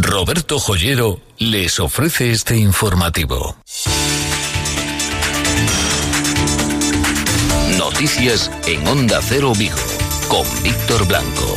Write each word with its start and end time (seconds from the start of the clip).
Roberto 0.00 0.60
Joyero 0.60 1.20
les 1.38 1.80
ofrece 1.80 2.30
este 2.30 2.56
informativo. 2.56 3.56
Noticias 7.76 8.48
en 8.68 8.86
Onda 8.86 9.20
Cero 9.20 9.52
Vigo 9.58 9.76
con 10.28 10.46
Víctor 10.62 11.06
Blanco. 11.08 11.56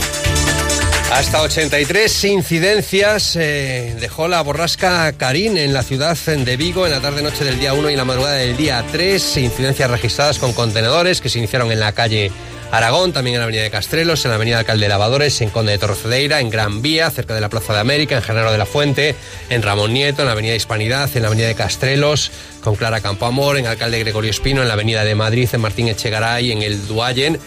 Hasta 1.12 1.42
83 1.42 2.24
incidencias 2.24 3.36
eh, 3.36 3.96
dejó 4.00 4.28
la 4.28 4.42
borrasca 4.42 5.12
Karin 5.12 5.58
en 5.58 5.74
la 5.74 5.84
ciudad 5.84 6.18
de 6.18 6.58
Vigo 6.58 6.86
en 6.86 6.94
la 6.94 7.02
tarde-noche 7.02 7.44
del 7.44 7.60
día 7.60 7.74
1 7.74 7.92
y 7.92 7.96
la 7.96 8.06
madrugada 8.06 8.36
del 8.36 8.58
día 8.58 8.84
3. 8.92 9.38
Incidencias 9.38 9.92
registradas 9.92 10.40
con 10.40 10.54
contenedores 10.54 11.22
que 11.22 11.30
se 11.30 11.38
iniciaron 11.38 11.72
en 11.72 11.80
la 11.80 11.92
calle 11.92 12.32
Aragón, 12.72 13.12
también 13.12 13.36
en 13.36 13.40
la 13.40 13.44
avenida 13.44 13.64
de 13.64 13.70
Castrelos, 13.70 14.24
en 14.24 14.30
la 14.30 14.36
avenida 14.36 14.60
Alcalde 14.60 14.86
de 14.86 14.90
Lavadores, 14.90 15.42
en 15.42 15.50
Conde 15.50 15.74
de 15.74 15.78
Torcedeira, 15.78 16.40
en 16.40 16.50
Gran 16.50 16.82
Vía, 16.82 17.10
cerca 17.12 17.36
de 17.36 17.42
la 17.42 17.50
Plaza 17.50 17.74
de 17.74 17.80
América, 17.80 18.16
en 18.16 18.22
Genaro 18.22 18.50
de 18.50 18.58
la 18.58 18.66
Fuente, 18.66 19.16
en 19.50 19.62
Ramón 19.62 19.94
Nieto, 19.94 20.22
en 20.22 20.28
la 20.28 20.32
avenida 20.32 20.56
Hispanidad, 20.56 21.10
en 21.16 21.24
la 21.24 21.28
avenida 21.28 21.48
de 21.48 21.56
Castrelos, 21.56 22.32
con 22.64 22.76
Clara 22.76 23.02
Campoamor, 23.02 23.58
en 23.58 23.68
Alcalde 23.68 24.00
Gregorio 24.00 24.32
Espino, 24.32 24.62
en 24.62 24.70
la 24.70 24.76
avenida 24.76 25.04
de 25.04 25.16
Madrid, 25.16 25.50
en 25.52 25.60
Martín 25.60 25.90
Echegaray, 25.90 26.54
en 26.54 26.62
el 26.62 26.88
Duayen 26.88 27.40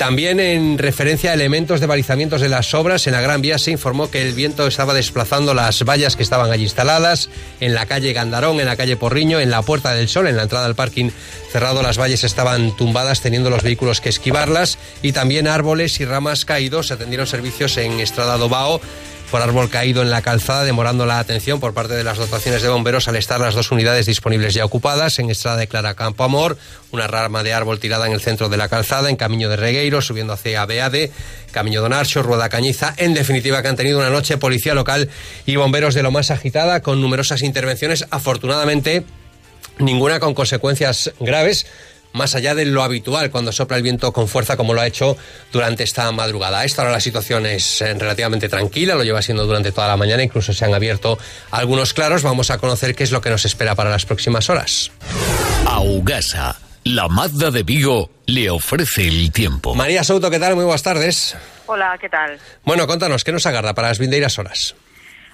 también 0.00 0.40
en 0.40 0.78
referencia 0.78 1.30
a 1.30 1.34
elementos 1.34 1.78
de 1.78 1.86
balizamientos 1.86 2.40
de 2.40 2.48
las 2.48 2.72
obras, 2.72 3.06
en 3.06 3.12
la 3.12 3.20
Gran 3.20 3.42
Vía 3.42 3.58
se 3.58 3.70
informó 3.70 4.10
que 4.10 4.22
el 4.22 4.32
viento 4.32 4.66
estaba 4.66 4.94
desplazando 4.94 5.52
las 5.52 5.84
vallas 5.84 6.16
que 6.16 6.22
estaban 6.22 6.50
allí 6.50 6.62
instaladas, 6.62 7.28
en 7.60 7.74
la 7.74 7.84
calle 7.84 8.14
Gandarón, 8.14 8.60
en 8.60 8.66
la 8.66 8.76
calle 8.76 8.96
Porriño, 8.96 9.40
en 9.40 9.50
la 9.50 9.60
Puerta 9.60 9.92
del 9.92 10.08
Sol, 10.08 10.26
en 10.26 10.38
la 10.38 10.44
entrada 10.44 10.64
al 10.64 10.74
parking 10.74 11.10
cerrado, 11.52 11.82
las 11.82 11.98
vallas 11.98 12.24
estaban 12.24 12.74
tumbadas 12.76 13.20
teniendo 13.20 13.50
los 13.50 13.62
vehículos 13.62 14.00
que 14.00 14.08
esquivarlas 14.08 14.78
y 15.02 15.12
también 15.12 15.46
árboles 15.46 16.00
y 16.00 16.06
ramas 16.06 16.46
caídos 16.46 16.92
atendieron 16.92 17.26
servicios 17.26 17.76
en 17.76 18.00
Estrada 18.00 18.38
Dobao 18.38 18.80
por 19.30 19.42
árbol 19.42 19.70
caído 19.70 20.02
en 20.02 20.10
la 20.10 20.22
calzada, 20.22 20.64
demorando 20.64 21.06
la 21.06 21.18
atención 21.18 21.60
por 21.60 21.72
parte 21.72 21.94
de 21.94 22.02
las 22.02 22.18
dotaciones 22.18 22.62
de 22.62 22.68
bomberos 22.68 23.06
al 23.06 23.16
estar 23.16 23.40
las 23.40 23.54
dos 23.54 23.70
unidades 23.70 24.06
disponibles 24.06 24.54
ya 24.54 24.64
ocupadas. 24.64 25.18
En 25.18 25.30
Estrada 25.30 25.56
de 25.56 25.68
Clara 25.68 25.94
Campo 25.94 26.24
Amor, 26.24 26.58
una 26.90 27.06
rama 27.06 27.42
de 27.42 27.52
árbol 27.52 27.78
tirada 27.78 28.06
en 28.06 28.12
el 28.12 28.20
centro 28.20 28.48
de 28.48 28.56
la 28.56 28.68
calzada, 28.68 29.08
en 29.08 29.16
Camino 29.16 29.48
de 29.48 29.56
Regueiro, 29.56 30.02
subiendo 30.02 30.32
hacia 30.32 30.66
Beade, 30.66 31.12
Camino 31.52 31.80
Donarcho, 31.80 32.22
Rueda 32.22 32.48
Cañiza. 32.48 32.94
En 32.96 33.14
definitiva, 33.14 33.62
que 33.62 33.68
han 33.68 33.76
tenido 33.76 33.98
una 33.98 34.10
noche 34.10 34.36
policía 34.36 34.74
local 34.74 35.08
y 35.46 35.56
bomberos 35.56 35.94
de 35.94 36.02
lo 36.02 36.10
más 36.10 36.30
agitada, 36.30 36.82
con 36.82 37.00
numerosas 37.00 37.42
intervenciones. 37.42 38.06
Afortunadamente, 38.10 39.04
ninguna 39.78 40.18
con 40.18 40.34
consecuencias 40.34 41.12
graves 41.20 41.66
más 42.12 42.34
allá 42.34 42.54
de 42.54 42.64
lo 42.64 42.82
habitual 42.82 43.30
cuando 43.30 43.52
sopla 43.52 43.76
el 43.76 43.82
viento 43.82 44.12
con 44.12 44.28
fuerza 44.28 44.56
como 44.56 44.74
lo 44.74 44.80
ha 44.80 44.86
hecho 44.86 45.16
durante 45.52 45.84
esta 45.84 46.10
madrugada. 46.12 46.60
A 46.60 46.64
esta 46.64 46.82
hora 46.82 46.92
la 46.92 47.00
situación 47.00 47.46
es 47.46 47.80
eh, 47.80 47.94
relativamente 47.94 48.48
tranquila, 48.48 48.94
lo 48.94 49.04
lleva 49.04 49.22
siendo 49.22 49.46
durante 49.46 49.72
toda 49.72 49.88
la 49.88 49.96
mañana, 49.96 50.22
incluso 50.22 50.52
se 50.52 50.64
han 50.64 50.74
abierto 50.74 51.18
algunos 51.50 51.94
claros. 51.94 52.22
Vamos 52.22 52.50
a 52.50 52.58
conocer 52.58 52.94
qué 52.94 53.04
es 53.04 53.12
lo 53.12 53.20
que 53.20 53.30
nos 53.30 53.44
espera 53.44 53.74
para 53.74 53.90
las 53.90 54.06
próximas 54.06 54.50
horas. 54.50 54.90
Augasa, 55.66 56.58
la 56.84 57.08
Mazda 57.08 57.50
de 57.50 57.62
Vigo, 57.62 58.10
le 58.26 58.50
ofrece 58.50 59.06
el 59.06 59.32
tiempo. 59.32 59.74
María 59.74 60.04
Souto, 60.04 60.30
¿qué 60.30 60.38
tal? 60.38 60.54
Muy 60.54 60.64
buenas 60.64 60.82
tardes. 60.82 61.36
Hola, 61.66 61.96
¿qué 62.00 62.08
tal? 62.08 62.38
Bueno, 62.64 62.86
contanos, 62.86 63.22
¿qué 63.22 63.32
nos 63.32 63.46
agarra 63.46 63.74
para 63.74 63.88
las 63.88 63.98
vindeiras 63.98 64.38
horas? 64.38 64.74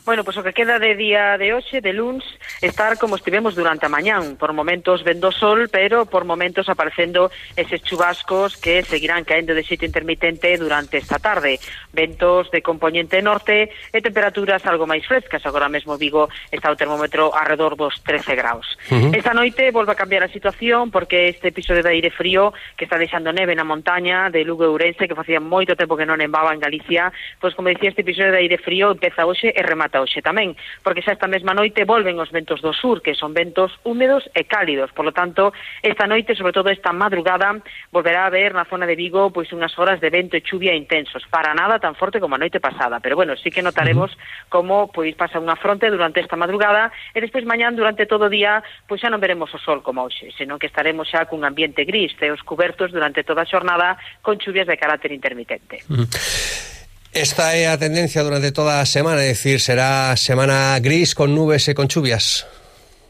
Bueno, 0.06 0.22
pois 0.22 0.36
pues, 0.36 0.46
o 0.46 0.46
que 0.46 0.54
queda 0.54 0.78
de 0.78 0.94
día 0.94 1.36
de 1.36 1.50
hoxe, 1.50 1.82
de 1.82 1.90
luns, 1.90 2.22
estar 2.62 2.94
como 2.94 3.18
estivemos 3.18 3.58
durante 3.58 3.86
a 3.86 3.88
mañán, 3.90 4.38
por 4.38 4.52
momentos 4.54 5.02
vendo 5.02 5.34
sol, 5.34 5.66
pero 5.66 6.06
por 6.06 6.22
momentos 6.22 6.68
aparecendo 6.68 7.34
eses 7.58 7.82
chubascos 7.82 8.56
que 8.56 8.86
seguirán 8.86 9.26
caendo 9.26 9.50
de 9.50 9.66
xeito 9.66 9.82
intermitente 9.82 10.54
durante 10.62 11.02
esta 11.02 11.18
tarde. 11.18 11.58
Ventos 11.90 12.54
de 12.54 12.62
componente 12.62 13.18
norte 13.18 13.74
e 13.90 13.98
temperaturas 13.98 14.62
algo 14.70 14.86
máis 14.86 15.02
frescas. 15.10 15.42
Agora 15.42 15.66
mesmo 15.66 15.98
Vigo 15.98 16.30
está 16.54 16.70
o 16.70 16.78
termómetro 16.78 17.34
alrededor 17.34 17.74
dos 17.74 17.98
13 18.06 18.38
graus. 18.38 18.78
Uh 18.94 19.10
-huh. 19.10 19.18
Esta 19.18 19.34
noite 19.34 19.74
volve 19.74 19.90
a 19.90 19.98
cambiar 19.98 20.22
a 20.22 20.30
situación 20.30 20.94
porque 20.94 21.34
este 21.34 21.50
episodio 21.50 21.82
de 21.82 21.98
aire 21.98 22.14
frío 22.14 22.54
que 22.78 22.86
está 22.86 22.94
deixando 22.94 23.34
neve 23.34 23.58
na 23.58 23.66
montaña 23.66 24.30
de 24.30 24.46
Lugo 24.46 24.62
e 24.62 24.70
Ourense, 24.70 25.10
que 25.10 25.18
facía 25.18 25.42
moito 25.42 25.74
tempo 25.74 25.98
que 25.98 26.06
non 26.06 26.22
nevaba 26.22 26.54
en 26.54 26.62
Galicia, 26.62 27.10
pois 27.42 27.50
pues, 27.50 27.58
como 27.58 27.74
dicía, 27.74 27.90
este 27.90 28.06
episodio 28.06 28.30
de 28.30 28.46
aire 28.46 28.62
frío 28.62 28.94
empeza 28.94 29.26
hoxe 29.26 29.50
e 29.50 29.62
remata 29.66 29.95
ata 29.96 30.04
hoxe 30.04 30.20
tamén, 30.20 30.52
porque 30.84 31.00
xa 31.00 31.16
esta 31.16 31.26
mesma 31.26 31.56
noite 31.56 31.88
volven 31.88 32.20
os 32.20 32.28
ventos 32.28 32.60
do 32.60 32.76
sur, 32.76 33.00
que 33.00 33.16
son 33.16 33.32
ventos 33.32 33.72
húmedos 33.88 34.28
e 34.36 34.44
cálidos. 34.44 34.92
Por 34.92 35.08
lo 35.08 35.12
tanto, 35.16 35.56
esta 35.80 36.04
noite, 36.04 36.36
sobre 36.36 36.52
todo 36.52 36.68
esta 36.68 36.92
madrugada, 36.92 37.56
volverá 37.88 38.24
a 38.24 38.30
haber 38.30 38.52
na 38.52 38.68
zona 38.68 38.84
de 38.84 38.96
Vigo 38.96 39.32
pois 39.32 39.48
unhas 39.56 39.72
horas 39.80 40.00
de 40.04 40.12
vento 40.12 40.36
e 40.36 40.44
chuvia 40.44 40.76
intensos, 40.76 41.24
para 41.32 41.56
nada 41.56 41.80
tan 41.80 41.96
forte 41.96 42.20
como 42.20 42.36
a 42.36 42.42
noite 42.42 42.60
pasada, 42.60 43.00
pero 43.00 43.16
bueno, 43.16 43.32
sí 43.40 43.48
que 43.48 43.64
notaremos 43.64 44.12
como 44.52 44.92
pois 44.92 45.16
pasa 45.16 45.40
unha 45.40 45.56
fronte 45.56 45.88
durante 45.88 46.20
esta 46.20 46.36
madrugada 46.36 46.92
e 47.16 47.18
despois 47.24 47.48
mañán 47.48 47.72
durante 47.72 48.04
todo 48.04 48.28
o 48.28 48.32
día 48.32 48.60
pois 48.84 49.00
xa 49.00 49.08
non 49.08 49.22
veremos 49.22 49.48
o 49.56 49.58
sol 49.58 49.80
como 49.80 50.04
hoxe, 50.04 50.28
senón 50.36 50.60
que 50.60 50.68
estaremos 50.68 51.08
xa 51.08 51.24
cun 51.24 51.48
ambiente 51.48 51.88
gris, 51.88 52.12
teos 52.20 52.44
cubertos 52.44 52.92
durante 52.92 53.24
toda 53.24 53.46
a 53.46 53.48
xornada 53.48 53.96
con 54.20 54.36
chuvias 54.36 54.68
de 54.68 54.76
carácter 54.76 55.12
intermitente. 55.12 55.80
Mm. 55.88 56.75
Esta 57.16 57.56
é 57.56 57.66
a 57.66 57.78
tendencia 57.78 58.22
durante 58.22 58.52
toda 58.52 58.78
a 58.78 58.84
semana, 58.84 59.24
é 59.24 59.32
dicir, 59.32 59.58
será 59.58 60.12
semana 60.20 60.76
gris 60.84 61.16
con 61.16 61.32
nubes 61.32 61.64
e 61.64 61.72
con 61.72 61.88
chuvias. 61.88 62.44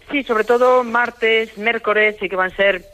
Sí, 0.07 0.23
sobre 0.23 0.47
todo 0.47 0.87
martes, 0.87 1.59
mércores, 1.59 2.15
e 2.23 2.31
que 2.31 2.39
van 2.39 2.55
ser 2.55 2.87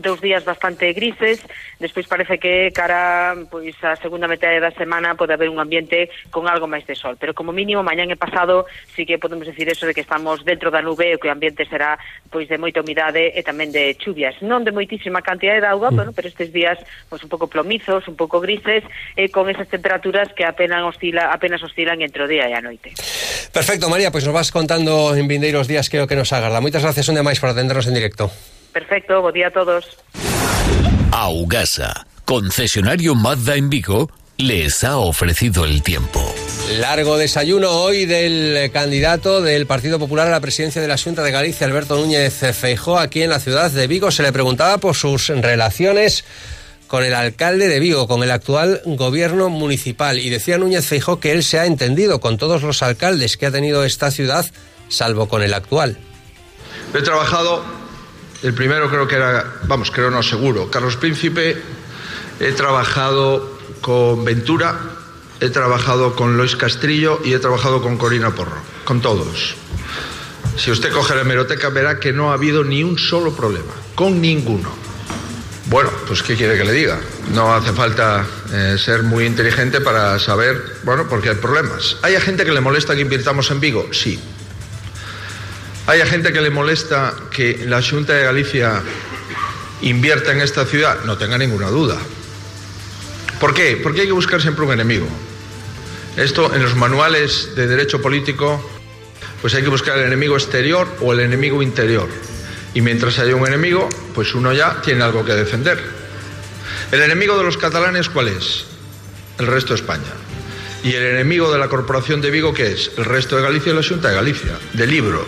dous 0.00 0.20
días 0.20 0.44
bastante 0.44 0.92
grises, 0.92 1.38
despois 1.78 2.06
parece 2.06 2.38
que 2.38 2.70
cara 2.74 3.34
pois 3.46 3.74
a 3.86 3.94
segunda 3.96 4.26
metade 4.26 4.58
da 4.58 4.74
semana 4.74 5.14
pode 5.14 5.34
haber 5.34 5.46
un 5.46 5.62
ambiente 5.62 6.10
con 6.34 6.50
algo 6.50 6.66
máis 6.66 6.82
de 6.82 6.98
sol, 6.98 7.14
pero 7.14 7.30
como 7.30 7.54
mínimo 7.54 7.86
mañán 7.86 8.10
e 8.10 8.18
pasado 8.18 8.66
sí 8.98 9.06
que 9.06 9.22
podemos 9.22 9.46
decir 9.46 9.70
eso 9.70 9.86
de 9.86 9.94
que 9.94 10.02
estamos 10.02 10.42
dentro 10.42 10.74
da 10.74 10.82
nube 10.82 11.14
e 11.14 11.18
que 11.22 11.30
o 11.30 11.34
ambiente 11.34 11.62
será 11.70 11.94
pois 12.26 12.50
de 12.50 12.58
moita 12.58 12.82
humidade 12.82 13.30
e 13.38 13.40
tamén 13.46 13.70
de 13.70 13.94
chuvias, 13.94 14.34
non 14.42 14.66
de 14.66 14.74
moitísima 14.74 15.22
cantidade 15.22 15.62
de 15.62 15.70
auga, 15.70 15.94
mm. 15.94 15.96
bueno, 15.96 16.10
pero 16.10 16.26
estes 16.26 16.50
días 16.50 16.74
pois 17.06 17.22
un 17.22 17.30
pouco 17.30 17.46
plomizos, 17.46 18.02
un 18.10 18.18
pouco 18.18 18.42
grises 18.42 18.82
e 19.14 19.30
con 19.30 19.46
esas 19.46 19.70
temperaturas 19.70 20.26
que 20.34 20.42
apenas 20.42 20.82
oscila, 20.82 21.30
apenas 21.30 21.62
oscilan 21.62 22.02
entre 22.02 22.26
o 22.26 22.30
día 22.30 22.50
e 22.50 22.54
a 22.54 22.58
noite. 22.58 22.98
Perfecto, 23.54 23.86
María, 23.86 24.10
pois 24.10 24.26
nos 24.26 24.34
vas 24.34 24.50
contando 24.50 25.14
en 25.14 25.30
vindeiros 25.30 25.70
días 25.70 25.86
que 25.86 25.98
é 25.98 26.02
o 26.02 26.10
que 26.10 26.18
nos 26.18 26.34
agarda. 26.34 26.58
Moitas 26.58 26.82
gracias 26.82 27.06
unha 27.06 27.22
máis 27.22 27.38
por 27.38 27.54
atendernos 27.54 27.86
en 27.86 27.94
directo. 27.94 28.34
Perfecto, 28.74 29.22
buen 29.22 29.32
día 29.32 29.46
a 29.46 29.50
todos. 29.52 29.86
Augasa, 31.12 32.08
concesionario 32.24 33.14
Mazda 33.14 33.54
en 33.54 33.70
Vigo, 33.70 34.10
les 34.36 34.82
ha 34.82 34.98
ofrecido 34.98 35.64
el 35.64 35.80
tiempo. 35.84 36.20
Largo 36.80 37.16
desayuno 37.16 37.70
hoy 37.70 38.04
del 38.04 38.72
candidato 38.72 39.40
del 39.40 39.66
Partido 39.66 40.00
Popular 40.00 40.26
a 40.26 40.32
la 40.32 40.40
presidencia 40.40 40.82
de 40.82 40.88
la 40.88 40.98
Junta 40.98 41.22
de 41.22 41.30
Galicia, 41.30 41.68
Alberto 41.68 41.94
Núñez 41.94 42.34
Feijó, 42.52 42.98
aquí 42.98 43.22
en 43.22 43.30
la 43.30 43.38
ciudad 43.38 43.70
de 43.70 43.86
Vigo. 43.86 44.10
Se 44.10 44.24
le 44.24 44.32
preguntaba 44.32 44.78
por 44.78 44.96
sus 44.96 45.28
relaciones 45.28 46.24
con 46.88 47.04
el 47.04 47.14
alcalde 47.14 47.68
de 47.68 47.78
Vigo, 47.78 48.08
con 48.08 48.24
el 48.24 48.32
actual 48.32 48.82
gobierno 48.86 49.50
municipal. 49.50 50.18
Y 50.18 50.30
decía 50.30 50.58
Núñez 50.58 50.84
Feijó 50.84 51.20
que 51.20 51.30
él 51.30 51.44
se 51.44 51.60
ha 51.60 51.66
entendido 51.66 52.20
con 52.20 52.38
todos 52.38 52.62
los 52.62 52.82
alcaldes 52.82 53.36
que 53.36 53.46
ha 53.46 53.52
tenido 53.52 53.84
esta 53.84 54.10
ciudad, 54.10 54.44
salvo 54.88 55.28
con 55.28 55.44
el 55.44 55.54
actual. 55.54 55.96
He 56.92 57.02
trabajado 57.02 57.83
el 58.42 58.54
primero 58.54 58.90
creo 58.90 59.06
que 59.06 59.16
era, 59.16 59.60
vamos, 59.64 59.90
creo 59.90 60.10
no 60.10 60.22
seguro, 60.22 60.70
Carlos 60.70 60.96
Príncipe. 60.96 61.60
He 62.40 62.52
trabajado 62.52 63.58
con 63.80 64.24
Ventura, 64.24 64.78
he 65.40 65.50
trabajado 65.50 66.16
con 66.16 66.36
Lois 66.36 66.56
Castrillo 66.56 67.20
y 67.24 67.32
he 67.32 67.38
trabajado 67.38 67.80
con 67.82 67.96
Corina 67.96 68.34
Porro, 68.34 68.56
con 68.84 69.00
todos. 69.00 69.56
Si 70.56 70.70
usted 70.70 70.92
coge 70.92 71.14
la 71.14 71.22
hemeroteca 71.22 71.68
verá 71.68 71.98
que 71.98 72.12
no 72.12 72.30
ha 72.30 72.34
habido 72.34 72.64
ni 72.64 72.84
un 72.84 72.98
solo 72.98 73.34
problema, 73.34 73.72
con 73.94 74.20
ninguno. 74.20 74.70
Bueno, 75.66 75.90
pues 76.06 76.22
¿qué 76.22 76.36
quiere 76.36 76.58
que 76.58 76.64
le 76.64 76.72
diga? 76.72 77.00
No 77.32 77.54
hace 77.54 77.72
falta 77.72 78.26
eh, 78.52 78.76
ser 78.78 79.02
muy 79.02 79.24
inteligente 79.24 79.80
para 79.80 80.18
saber, 80.18 80.76
bueno, 80.84 81.06
porque 81.08 81.30
hay 81.30 81.36
problemas. 81.36 81.96
¿Hay 82.02 82.20
gente 82.20 82.44
que 82.44 82.52
le 82.52 82.60
molesta 82.60 82.94
que 82.94 83.00
invirtamos 83.00 83.50
en 83.50 83.60
Vigo? 83.60 83.88
Sí, 83.92 84.20
¿Hay 85.86 86.00
gente 86.06 86.32
que 86.32 86.40
le 86.40 86.48
molesta 86.48 87.14
que 87.30 87.66
la 87.66 87.82
Junta 87.82 88.14
de 88.14 88.24
Galicia 88.24 88.82
invierta 89.82 90.32
en 90.32 90.40
esta 90.40 90.64
ciudad? 90.64 91.04
No 91.04 91.18
tenga 91.18 91.36
ninguna 91.36 91.68
duda. 91.68 91.98
¿Por 93.38 93.52
qué? 93.52 93.78
Porque 93.82 94.00
hay 94.00 94.06
que 94.06 94.12
buscar 94.14 94.40
siempre 94.40 94.64
un 94.64 94.72
enemigo. 94.72 95.06
Esto 96.16 96.54
en 96.54 96.62
los 96.62 96.74
manuales 96.74 97.54
de 97.54 97.66
derecho 97.66 98.00
político, 98.00 98.64
pues 99.42 99.54
hay 99.54 99.62
que 99.62 99.68
buscar 99.68 99.98
el 99.98 100.06
enemigo 100.06 100.36
exterior 100.36 100.88
o 101.02 101.12
el 101.12 101.20
enemigo 101.20 101.62
interior. 101.62 102.08
Y 102.72 102.80
mientras 102.80 103.18
haya 103.18 103.36
un 103.36 103.46
enemigo, 103.46 103.90
pues 104.14 104.34
uno 104.34 104.54
ya 104.54 104.80
tiene 104.80 105.04
algo 105.04 105.22
que 105.22 105.34
defender. 105.34 105.78
¿El 106.92 107.02
enemigo 107.02 107.36
de 107.36 107.44
los 107.44 107.58
catalanes 107.58 108.08
cuál 108.08 108.28
es? 108.28 108.64
El 109.38 109.48
resto 109.48 109.74
de 109.74 109.80
España. 109.80 110.12
¿Y 110.82 110.94
el 110.94 111.02
enemigo 111.02 111.52
de 111.52 111.58
la 111.58 111.68
Corporación 111.68 112.22
de 112.22 112.30
Vigo 112.30 112.54
qué 112.54 112.72
es? 112.72 112.92
El 112.96 113.04
resto 113.04 113.36
de 113.36 113.42
Galicia 113.42 113.72
y 113.72 113.76
la 113.76 113.82
Junta 113.82 114.08
de 114.08 114.14
Galicia. 114.14 114.58
De 114.72 114.86
libro. 114.86 115.26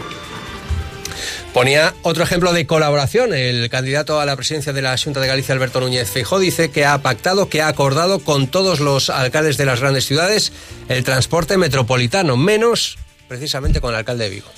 Ponía 1.57 1.95
otro 2.03 2.23
ejemplo 2.23 2.53
de 2.53 2.67
colaboración. 2.67 3.33
El 3.33 3.71
candidato 3.71 4.21
a 4.21 4.27
la 4.27 4.37
presidencia 4.37 4.75
de 4.75 4.83
la 4.83 4.95
Junta 4.99 5.21
de 5.21 5.27
Galicia, 5.27 5.55
Alberto 5.55 5.81
Núñez 5.81 6.11
Feijó, 6.11 6.39
dice 6.39 6.71
que 6.71 6.85
ha 6.85 7.01
pactado, 7.01 7.49
que 7.49 7.63
ha 7.63 7.69
acordado 7.69 8.19
con 8.19 8.49
todos 8.49 8.79
los 8.79 9.09
alcaldes 9.09 9.57
de 9.57 9.65
las 9.65 9.81
grandes 9.81 10.05
ciudades 10.05 10.53
el 10.91 11.03
transporte 11.03 11.57
metropolitano, 11.57 12.37
menos 12.37 12.99
precisamente 13.27 13.81
con 13.81 13.89
el 13.89 13.97
alcalde 13.97 14.25
de 14.25 14.31
Vigo. 14.35 14.53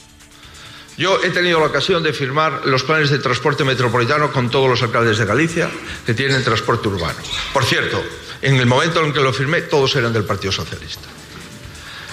Yo 0.97 1.23
he 1.23 1.31
tenido 1.31 1.61
la 1.61 1.67
ocasión 1.67 2.03
de 2.03 2.13
firmar 2.13 2.63
los 2.67 2.83
planes 2.83 3.11
de 3.11 3.21
transporte 3.21 3.63
metropolitano 3.63 4.33
con 4.33 4.51
todos 4.51 4.69
los 4.69 4.83
alcaldes 4.83 5.19
de 5.19 5.25
Galicia 5.25 5.71
que 6.05 6.15
tienen 6.15 6.43
transporte 6.43 6.89
urbano. 6.89 7.19
Por 7.53 7.65
cierto, 7.65 8.03
en 8.43 8.57
el 8.57 8.67
momento 8.67 9.05
en 9.05 9.13
que 9.13 9.21
lo 9.21 9.33
firmé, 9.33 9.61
todos 9.61 9.95
eran 9.95 10.13
del 10.13 10.25
Partido 10.25 10.51
Socialista. 10.51 11.07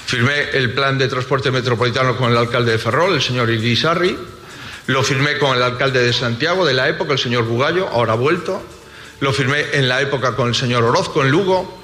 Firmé 0.06 0.52
el 0.54 0.76
plan 0.76 1.00
de 1.00 1.08
transporte 1.08 1.50
metropolitano 1.50 2.16
con 2.16 2.30
el 2.30 2.38
alcalde 2.38 2.74
de 2.74 2.78
Ferrol, 2.78 3.16
el 3.16 3.22
señor 3.24 3.50
Irizarri. 3.50 4.16
Lo 4.88 5.04
firmé 5.04 5.38
con 5.40 5.56
el 5.58 5.64
alcalde 5.64 6.02
de 6.04 6.14
Santiago 6.14 6.66
de 6.66 6.74
la 6.74 6.88
época, 6.88 7.14
el 7.14 7.20
señor 7.20 7.46
Bugallo, 7.46 7.88
ahora 7.88 8.14
vuelto. 8.14 8.62
Lo 9.20 9.34
firmé 9.34 9.66
en 9.74 9.90
la 9.90 10.02
época 10.02 10.36
con 10.36 10.50
el 10.50 10.56
señor 10.56 10.84
Orozco 10.84 11.24
en 11.24 11.32
Lugo. 11.32 11.80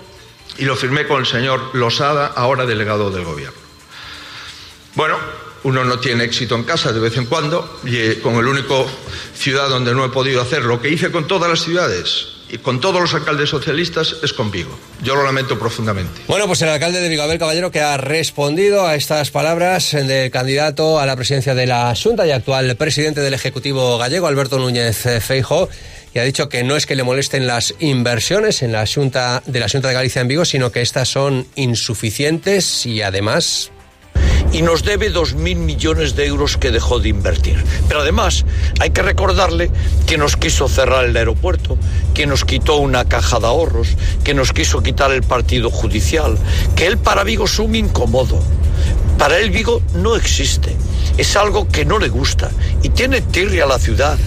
Y 0.57 0.65
lo 0.65 0.75
firmé 0.75 1.07
con 1.07 1.21
el 1.21 1.25
señor 1.25 1.73
Losada, 1.73 2.27
ahora 2.27 2.65
delegado 2.65 3.09
del 3.09 3.23
gobierno. 3.23 3.57
Bueno, 4.95 5.17
uno 5.63 5.85
no 5.85 5.99
tiene 5.99 6.25
éxito 6.25 6.55
en 6.55 6.63
casa 6.63 6.91
de 6.91 6.99
vez 6.99 7.15
en 7.17 7.25
cuando 7.25 7.79
y 7.83 7.95
eh, 7.97 8.19
con 8.21 8.35
el 8.35 8.47
único 8.47 8.85
ciudad 9.33 9.69
donde 9.69 9.93
no 9.93 10.03
he 10.03 10.09
podido 10.09 10.41
hacer 10.41 10.65
lo 10.65 10.81
que 10.81 10.89
hice 10.89 11.11
con 11.11 11.27
todas 11.27 11.49
las 11.49 11.61
ciudades 11.61 12.30
y 12.51 12.57
con 12.57 12.81
todos 12.81 13.01
los 13.01 13.13
alcaldes 13.13 13.49
socialistas 13.49 14.17
es 14.21 14.33
con 14.33 14.51
Vigo. 14.51 14.77
Yo 15.01 15.15
lo 15.15 15.23
lamento 15.23 15.57
profundamente. 15.57 16.21
Bueno, 16.27 16.47
pues 16.47 16.61
el 16.61 16.69
alcalde 16.69 16.99
de 16.99 17.07
Vigo, 17.07 17.23
Abel 17.23 17.39
Caballero, 17.39 17.71
que 17.71 17.81
ha 17.81 17.97
respondido 17.97 18.85
a 18.85 18.95
estas 18.95 19.31
palabras 19.31 19.91
del 19.91 20.29
candidato 20.31 20.99
a 20.99 21.05
la 21.05 21.15
presidencia 21.15 21.55
de 21.55 21.65
la 21.65 21.93
Junta 21.95 22.27
y 22.27 22.31
actual 22.31 22.75
presidente 22.75 23.21
del 23.21 23.33
Ejecutivo 23.33 23.97
gallego, 23.97 24.27
Alberto 24.27 24.59
Núñez 24.59 25.07
Feijo, 25.21 25.69
y 26.13 26.19
ha 26.19 26.23
dicho 26.23 26.49
que 26.49 26.63
no 26.63 26.75
es 26.75 26.85
que 26.85 26.95
le 26.95 27.03
molesten 27.03 27.47
las 27.47 27.73
inversiones 27.79 28.61
en 28.63 28.73
la 28.73 28.85
Junta 28.85 29.41
de 29.45 29.59
la 29.59 29.69
Junta 29.69 29.87
de 29.87 29.93
Galicia 29.93 30.21
en 30.21 30.27
Vigo, 30.27 30.43
sino 30.43 30.71
que 30.71 30.81
estas 30.81 31.07
son 31.07 31.47
insuficientes 31.55 32.85
y 32.85 33.01
además 33.01 33.71
y 34.53 34.61
nos 34.61 34.83
debe 34.83 35.11
2.000 35.11 35.55
millones 35.55 36.15
de 36.15 36.25
euros 36.25 36.57
que 36.57 36.71
dejó 36.71 36.99
de 36.99 37.09
invertir. 37.09 37.63
Pero 37.87 38.01
además 38.01 38.45
hay 38.79 38.91
que 38.91 39.01
recordarle 39.01 39.71
que 40.07 40.17
nos 40.17 40.35
quiso 40.35 40.67
cerrar 40.67 41.05
el 41.05 41.15
aeropuerto, 41.15 41.77
que 42.13 42.25
nos 42.25 42.45
quitó 42.45 42.77
una 42.77 43.05
caja 43.05 43.39
de 43.39 43.47
ahorros, 43.47 43.89
que 44.23 44.33
nos 44.33 44.53
quiso 44.53 44.83
quitar 44.83 45.11
el 45.11 45.23
partido 45.23 45.69
judicial, 45.69 46.37
que 46.75 46.87
él 46.87 46.97
para 46.97 47.23
Vigo 47.23 47.45
es 47.45 47.59
un 47.59 47.75
incómodo. 47.75 48.41
Para 49.17 49.37
él 49.37 49.51
Vigo 49.51 49.81
no 49.95 50.15
existe, 50.15 50.75
es 51.17 51.35
algo 51.35 51.67
que 51.67 51.85
no 51.85 51.99
le 51.99 52.09
gusta 52.09 52.51
y 52.81 52.89
tiene 52.89 53.21
tirria 53.21 53.65
a 53.65 53.67
la 53.67 53.79
ciudad. 53.79 54.17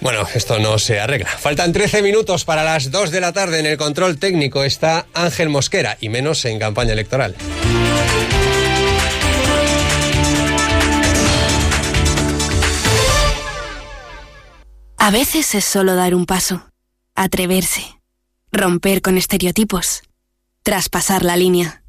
Bueno, 0.00 0.24
esto 0.34 0.58
no 0.58 0.78
se 0.78 1.00
arregla. 1.00 1.26
Faltan 1.26 1.72
13 1.72 2.02
minutos 2.02 2.44
para 2.44 2.62
las 2.62 2.90
2 2.90 3.10
de 3.10 3.20
la 3.20 3.32
tarde. 3.32 3.58
En 3.58 3.66
el 3.66 3.76
control 3.76 4.18
técnico 4.18 4.62
está 4.62 5.06
Ángel 5.14 5.48
Mosquera 5.48 5.96
y 6.00 6.10
menos 6.10 6.44
en 6.44 6.58
campaña 6.58 6.92
electoral. 6.92 7.34
A 15.06 15.12
veces 15.12 15.54
es 15.54 15.64
solo 15.64 15.94
dar 15.94 16.16
un 16.16 16.26
paso, 16.26 16.68
atreverse, 17.14 18.00
romper 18.50 19.02
con 19.02 19.16
estereotipos, 19.16 20.02
traspasar 20.64 21.24
la 21.24 21.36
línea. 21.36 21.84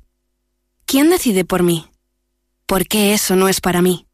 ¿Quién 0.86 1.10
decide 1.10 1.44
por 1.44 1.64
mí? 1.64 1.90
¿Por 2.68 2.88
qué 2.88 3.16
eso 3.16 3.36
no 3.36 3.50
es 3.50 3.60
para 3.60 3.82
mí? 3.82 4.06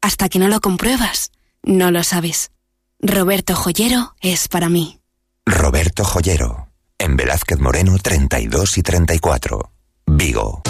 Hasta 0.00 0.28
que 0.28 0.38
no 0.38 0.46
lo 0.46 0.60
compruebas, 0.60 1.32
no 1.64 1.90
lo 1.90 2.04
sabes. 2.04 2.52
Roberto 3.00 3.56
Joyero 3.56 4.14
es 4.20 4.46
para 4.46 4.68
mí. 4.68 5.00
Roberto 5.44 6.04
Joyero, 6.04 6.68
en 6.98 7.16
Velázquez 7.16 7.58
Moreno 7.58 7.98
32 7.98 8.78
y 8.78 8.82
34, 8.84 9.72
Vigo. 10.06 10.62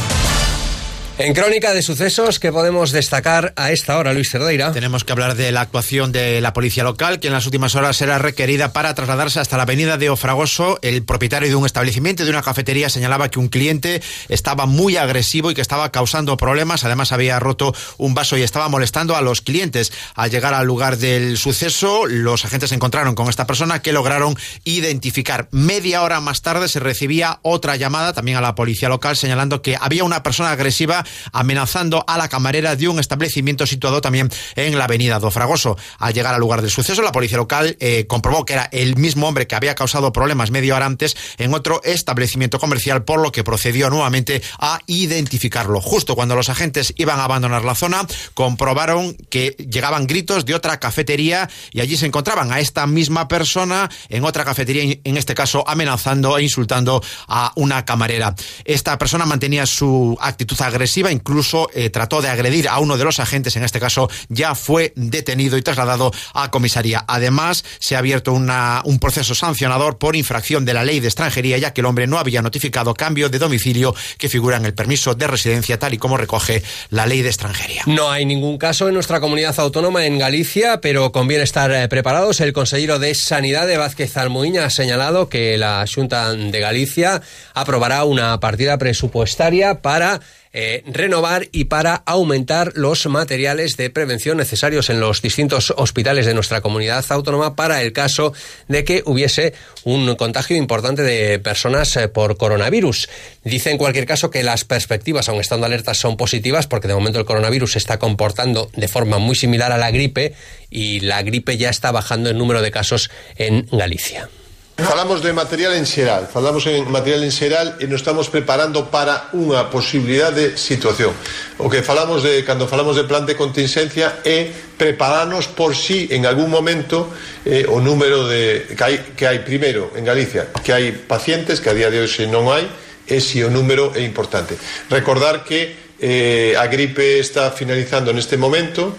En 1.18 1.32
crónica 1.32 1.72
de 1.72 1.80
sucesos 1.80 2.38
que 2.38 2.52
podemos 2.52 2.92
destacar 2.92 3.54
a 3.56 3.72
esta 3.72 3.96
hora, 3.96 4.12
Luis 4.12 4.28
Cerdeira. 4.30 4.72
Tenemos 4.72 5.02
que 5.02 5.12
hablar 5.12 5.34
de 5.34 5.50
la 5.50 5.62
actuación 5.62 6.12
de 6.12 6.42
la 6.42 6.52
policía 6.52 6.84
local, 6.84 7.20
que 7.20 7.28
en 7.28 7.32
las 7.32 7.46
últimas 7.46 7.74
horas 7.74 8.02
era 8.02 8.18
requerida 8.18 8.74
para 8.74 8.94
trasladarse 8.94 9.40
hasta 9.40 9.56
la 9.56 9.62
avenida 9.62 9.96
de 9.96 10.10
Ofragoso. 10.10 10.78
El 10.82 11.04
propietario 11.04 11.48
de 11.48 11.54
un 11.54 11.64
establecimiento, 11.64 12.22
de 12.22 12.28
una 12.28 12.42
cafetería, 12.42 12.90
señalaba 12.90 13.30
que 13.30 13.38
un 13.38 13.48
cliente 13.48 14.02
estaba 14.28 14.66
muy 14.66 14.98
agresivo 14.98 15.50
y 15.50 15.54
que 15.54 15.62
estaba 15.62 15.90
causando 15.90 16.36
problemas. 16.36 16.84
Además, 16.84 17.12
había 17.12 17.40
roto 17.40 17.74
un 17.96 18.12
vaso 18.12 18.36
y 18.36 18.42
estaba 18.42 18.68
molestando 18.68 19.16
a 19.16 19.22
los 19.22 19.40
clientes. 19.40 19.94
Al 20.16 20.30
llegar 20.30 20.52
al 20.52 20.66
lugar 20.66 20.98
del 20.98 21.38
suceso, 21.38 22.04
los 22.04 22.44
agentes 22.44 22.72
encontraron 22.72 23.14
con 23.14 23.30
esta 23.30 23.46
persona 23.46 23.80
que 23.80 23.94
lograron 23.94 24.36
identificar. 24.64 25.48
Media 25.50 26.02
hora 26.02 26.20
más 26.20 26.42
tarde 26.42 26.68
se 26.68 26.78
recibía 26.78 27.38
otra 27.40 27.76
llamada 27.76 28.12
también 28.12 28.36
a 28.36 28.42
la 28.42 28.54
policía 28.54 28.90
local 28.90 29.16
señalando 29.16 29.62
que 29.62 29.78
había 29.80 30.04
una 30.04 30.22
persona 30.22 30.50
agresiva 30.50 31.05
amenazando 31.32 32.04
a 32.06 32.18
la 32.18 32.28
camarera 32.28 32.76
de 32.76 32.88
un 32.88 32.98
establecimiento 32.98 33.66
situado 33.66 34.00
también 34.00 34.30
en 34.54 34.78
la 34.78 34.84
avenida 34.84 35.18
do 35.18 35.30
Fragoso. 35.30 35.76
Al 35.98 36.14
llegar 36.14 36.34
al 36.34 36.40
lugar 36.40 36.62
del 36.62 36.70
suceso, 36.70 37.02
la 37.02 37.12
policía 37.12 37.38
local 37.38 37.76
eh, 37.80 38.06
comprobó 38.06 38.44
que 38.44 38.54
era 38.54 38.68
el 38.72 38.96
mismo 38.96 39.28
hombre 39.28 39.46
que 39.46 39.54
había 39.54 39.74
causado 39.74 40.12
problemas 40.12 40.50
media 40.50 40.76
hora 40.76 40.86
antes 40.86 41.16
en 41.38 41.54
otro 41.54 41.80
establecimiento 41.84 42.58
comercial, 42.58 43.04
por 43.04 43.20
lo 43.20 43.32
que 43.32 43.44
procedió 43.44 43.90
nuevamente 43.90 44.42
a 44.58 44.80
identificarlo. 44.86 45.80
Justo 45.80 46.14
cuando 46.14 46.34
los 46.34 46.48
agentes 46.48 46.94
iban 46.96 47.20
a 47.20 47.24
abandonar 47.24 47.64
la 47.64 47.74
zona, 47.74 48.06
comprobaron 48.34 49.14
que 49.30 49.56
llegaban 49.70 50.06
gritos 50.06 50.44
de 50.44 50.54
otra 50.54 50.78
cafetería 50.80 51.48
y 51.72 51.80
allí 51.80 51.96
se 51.96 52.06
encontraban 52.06 52.52
a 52.52 52.60
esta 52.60 52.86
misma 52.86 53.28
persona 53.28 53.90
en 54.08 54.24
otra 54.24 54.44
cafetería, 54.44 54.98
en 55.04 55.16
este 55.16 55.34
caso 55.34 55.64
amenazando 55.66 56.38
e 56.38 56.42
insultando 56.42 57.02
a 57.28 57.52
una 57.56 57.84
camarera. 57.84 58.34
Esta 58.64 58.98
persona 58.98 59.26
mantenía 59.26 59.66
su 59.66 60.16
actitud 60.20 60.60
agresiva 60.60 60.95
incluso 61.04 61.68
eh, 61.74 61.90
trató 61.90 62.22
de 62.22 62.28
agredir 62.28 62.68
a 62.68 62.78
uno 62.78 62.96
de 62.96 63.04
los 63.04 63.20
agentes, 63.20 63.56
en 63.56 63.64
este 63.64 63.80
caso 63.80 64.08
ya 64.28 64.54
fue 64.54 64.92
detenido 64.96 65.58
y 65.58 65.62
trasladado 65.62 66.12
a 66.34 66.50
comisaría. 66.50 67.04
Además, 67.06 67.64
se 67.78 67.96
ha 67.96 67.98
abierto 67.98 68.32
una, 68.32 68.82
un 68.84 68.98
proceso 68.98 69.34
sancionador 69.34 69.98
por 69.98 70.16
infracción 70.16 70.64
de 70.64 70.74
la 70.74 70.84
ley 70.84 71.00
de 71.00 71.08
extranjería, 71.08 71.58
ya 71.58 71.72
que 71.72 71.80
el 71.80 71.86
hombre 71.86 72.06
no 72.06 72.18
había 72.18 72.42
notificado 72.42 72.94
cambio 72.94 73.28
de 73.28 73.38
domicilio 73.38 73.94
que 74.18 74.28
figura 74.28 74.56
en 74.56 74.64
el 74.64 74.74
permiso 74.74 75.14
de 75.14 75.26
residencia, 75.26 75.78
tal 75.78 75.94
y 75.94 75.98
como 75.98 76.16
recoge 76.16 76.62
la 76.90 77.06
ley 77.06 77.22
de 77.22 77.28
extranjería. 77.28 77.82
No 77.86 78.10
hay 78.10 78.24
ningún 78.24 78.58
caso 78.58 78.88
en 78.88 78.94
nuestra 78.94 79.20
comunidad 79.20 79.58
autónoma 79.58 80.06
en 80.06 80.18
Galicia, 80.18 80.80
pero 80.80 81.12
conviene 81.12 81.44
estar 81.44 81.70
eh, 81.72 81.88
preparados. 81.88 82.40
El 82.40 82.52
consejero 82.52 82.98
de 82.98 83.14
Sanidad 83.14 83.66
de 83.66 83.76
Vázquez 83.76 84.16
Almuiña 84.16 84.64
ha 84.64 84.70
señalado 84.70 85.28
que 85.28 85.56
la 85.58 85.84
Junta 85.92 86.32
de 86.32 86.60
Galicia 86.60 87.22
aprobará 87.54 88.04
una 88.04 88.38
partida 88.40 88.78
presupuestaria 88.78 89.82
para 89.82 90.20
eh, 90.52 90.82
renovar 90.86 91.48
y 91.52 91.64
para 91.64 91.96
aumentar 92.06 92.72
los 92.74 93.06
materiales 93.06 93.76
de 93.76 93.90
prevención 93.90 94.36
necesarios 94.36 94.90
en 94.90 95.00
los 95.00 95.22
distintos 95.22 95.72
hospitales 95.76 96.26
de 96.26 96.34
nuestra 96.34 96.60
comunidad 96.60 97.04
autónoma 97.10 97.56
para 97.56 97.82
el 97.82 97.92
caso 97.92 98.32
de 98.68 98.84
que 98.84 99.02
hubiese 99.04 99.54
un 99.84 100.14
contagio 100.16 100.56
importante 100.56 101.02
de 101.02 101.38
personas 101.38 101.96
eh, 101.96 102.08
por 102.08 102.36
coronavirus. 102.36 103.08
Dice 103.44 103.70
en 103.70 103.78
cualquier 103.78 104.06
caso 104.06 104.30
que 104.30 104.42
las 104.42 104.64
perspectivas, 104.64 105.28
aun 105.28 105.40
estando 105.40 105.66
alertas, 105.66 105.98
son 105.98 106.16
positivas 106.16 106.66
porque 106.66 106.88
de 106.88 106.94
momento 106.94 107.18
el 107.18 107.26
coronavirus 107.26 107.72
se 107.72 107.78
está 107.78 107.98
comportando 107.98 108.70
de 108.74 108.88
forma 108.88 109.18
muy 109.18 109.34
similar 109.34 109.72
a 109.72 109.78
la 109.78 109.90
gripe 109.90 110.34
y 110.70 111.00
la 111.00 111.22
gripe 111.22 111.56
ya 111.56 111.70
está 111.70 111.92
bajando 111.92 112.30
el 112.30 112.38
número 112.38 112.62
de 112.62 112.70
casos 112.70 113.10
en 113.36 113.68
Galicia. 113.70 114.28
Falamos 114.76 115.22
de 115.22 115.32
material 115.32 115.72
en 115.72 115.88
xeral, 115.88 116.28
falamos 116.28 116.66
en 116.68 116.84
material 116.92 117.24
en 117.24 117.32
xeral 117.32 117.80
e 117.80 117.88
nos 117.88 118.04
estamos 118.04 118.28
preparando 118.28 118.92
para 118.92 119.32
unha 119.32 119.72
posibilidade 119.72 120.52
de 120.52 120.60
situación. 120.60 121.16
O 121.56 121.72
que 121.72 121.80
falamos 121.80 122.20
de 122.20 122.44
cando 122.44 122.68
falamos 122.68 122.92
de 122.92 123.08
plan 123.08 123.24
de 123.24 123.40
contingencia 123.40 124.20
é 124.20 124.52
prepararnos 124.76 125.48
por 125.48 125.72
si 125.72 126.12
en 126.12 126.28
algún 126.28 126.52
momento 126.52 127.08
eh, 127.48 127.64
o 127.64 127.80
número 127.80 128.28
de 128.28 128.68
que 128.76 128.84
hai 128.84 128.96
que 129.16 129.24
hai 129.24 129.40
primeiro 129.40 129.96
en 129.96 130.04
Galicia, 130.04 130.52
que 130.60 130.76
hai 130.76 130.92
pacientes 130.92 131.64
que 131.64 131.72
a 131.72 131.76
día 131.76 131.88
de 131.88 132.04
hoxe 132.04 132.28
non 132.28 132.52
hai, 132.52 132.68
e 133.08 133.16
si 133.24 133.40
o 133.40 133.48
número 133.48 133.96
é 133.96 134.04
importante. 134.04 134.60
Recordar 134.92 135.40
que 135.40 135.72
eh, 136.04 136.52
a 136.52 136.68
gripe 136.68 137.16
está 137.16 137.48
finalizando 137.48 138.12
neste 138.12 138.36
momento, 138.36 138.92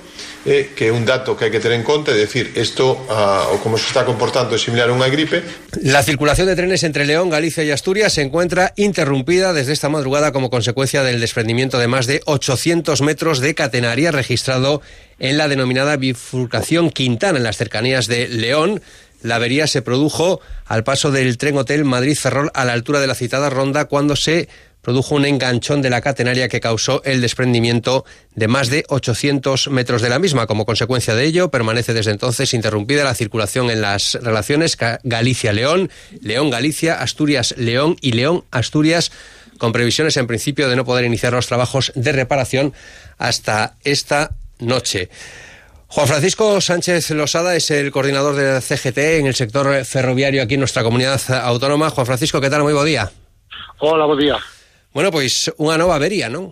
eh, 0.46 0.72
que 0.76 0.92
un 0.92 1.06
dato 1.06 1.36
que 1.36 1.48
hai 1.48 1.52
que 1.52 1.60
ter 1.60 1.74
en 1.74 1.82
conta, 1.82 2.12
é 2.12 2.18
decir, 2.18 2.54
isto, 2.56 2.94
uh, 3.08 3.56
o 3.56 3.64
como 3.64 3.80
se 3.80 3.90
está 3.90 4.06
comportando 4.06 4.54
é 4.54 4.60
similar 4.60 4.90
a 4.90 4.94
unha 4.94 5.10
gripe. 5.10 5.42
La 5.82 6.04
circulación 6.04 6.48
de 6.48 6.56
trenes 6.56 6.84
entre 6.84 7.06
León, 7.08 7.30
Galicia 7.30 7.64
y 7.64 7.72
Asturias 7.72 8.14
se 8.14 8.22
encuentra 8.22 8.74
interrumpida 8.76 9.54
desde 9.54 9.74
esta 9.74 9.90
madrugada 9.90 10.32
como 10.32 10.50
consecuencia 10.50 11.04
del 11.04 11.20
desprendimiento 11.20 11.80
de 11.80 11.88
más 11.88 12.08
de 12.08 12.22
800 12.26 13.02
metros 13.02 13.40
de 13.40 13.56
catenaria 13.56 14.12
registrado 14.12 14.82
en 15.20 15.38
la 15.38 15.48
denominada 15.48 15.98
bifurcación 15.98 16.90
Quintana, 16.90 17.38
en 17.38 17.44
las 17.44 17.58
cercanías 17.58 18.08
de 18.08 18.28
León. 18.28 18.82
La 19.24 19.36
avería 19.36 19.66
se 19.66 19.82
produjo 19.82 20.42
al 20.66 20.84
paso 20.84 21.12
del 21.12 21.38
tren 21.38 21.58
hotel 21.58 21.86
Madrid-Ferrol 21.86 22.52
a 22.54 22.66
la 22.66 22.74
altura 22.74 23.00
de 23.00 23.08
la 23.08 23.16
citada 23.16 23.50
ronda 23.50 23.86
cuando 23.86 24.16
se 24.16 24.48
produjo 24.88 25.16
un 25.16 25.26
enganchón 25.26 25.82
de 25.82 25.90
la 25.90 26.00
catenaria 26.00 26.48
que 26.48 26.62
causó 26.62 27.02
el 27.04 27.20
desprendimiento 27.20 28.06
de 28.36 28.48
más 28.48 28.70
de 28.70 28.86
800 28.88 29.68
metros 29.68 30.02
de 30.02 30.08
la 30.08 30.18
misma. 30.18 30.48
Como 30.48 30.66
consecuencia 30.66 31.14
de 31.14 31.26
ello, 31.26 31.52
permanece 31.52 31.94
desde 31.94 32.12
entonces 32.12 32.54
interrumpida 32.54 33.04
la 33.04 33.14
circulación 33.14 33.70
en 33.70 33.82
las 33.82 34.14
relaciones 34.14 34.78
Galicia-León, 35.04 35.92
León-Galicia, 36.22 37.02
Asturias-León 37.02 37.98
y 38.00 38.14
León-Asturias 38.14 39.12
con 39.58 39.74
previsiones 39.74 40.16
en 40.16 40.26
principio 40.26 40.70
de 40.70 40.78
no 40.78 40.86
poder 40.86 41.04
iniciar 41.04 41.34
los 41.34 41.48
trabajos 41.48 41.92
de 41.94 42.14
reparación 42.14 42.72
hasta 43.18 43.76
esta 43.84 44.38
noche. 44.60 45.10
Juan 45.88 46.08
Francisco 46.08 46.62
Sánchez 46.62 47.10
Losada 47.10 47.58
es 47.58 47.72
el 47.72 47.92
coordinador 47.92 48.36
del 48.36 48.62
CGT 48.62 48.98
en 49.20 49.28
el 49.28 49.36
sector 49.36 49.84
ferroviario 49.84 50.44
aquí 50.44 50.54
en 50.54 50.62
nuestra 50.62 50.84
comunidad 50.84 51.20
autónoma. 51.44 51.90
Juan 51.90 52.06
Francisco, 52.06 52.40
¿qué 52.40 52.50
tal? 52.50 52.64
Muy 52.64 52.72
buen 52.72 52.86
día. 52.86 53.12
Hola, 53.80 54.06
buen 54.06 54.20
día. 54.20 54.38
Bueno, 54.98 55.14
pois 55.14 55.46
unha 55.62 55.78
nova 55.78 56.02
avería, 56.02 56.26
non? 56.26 56.50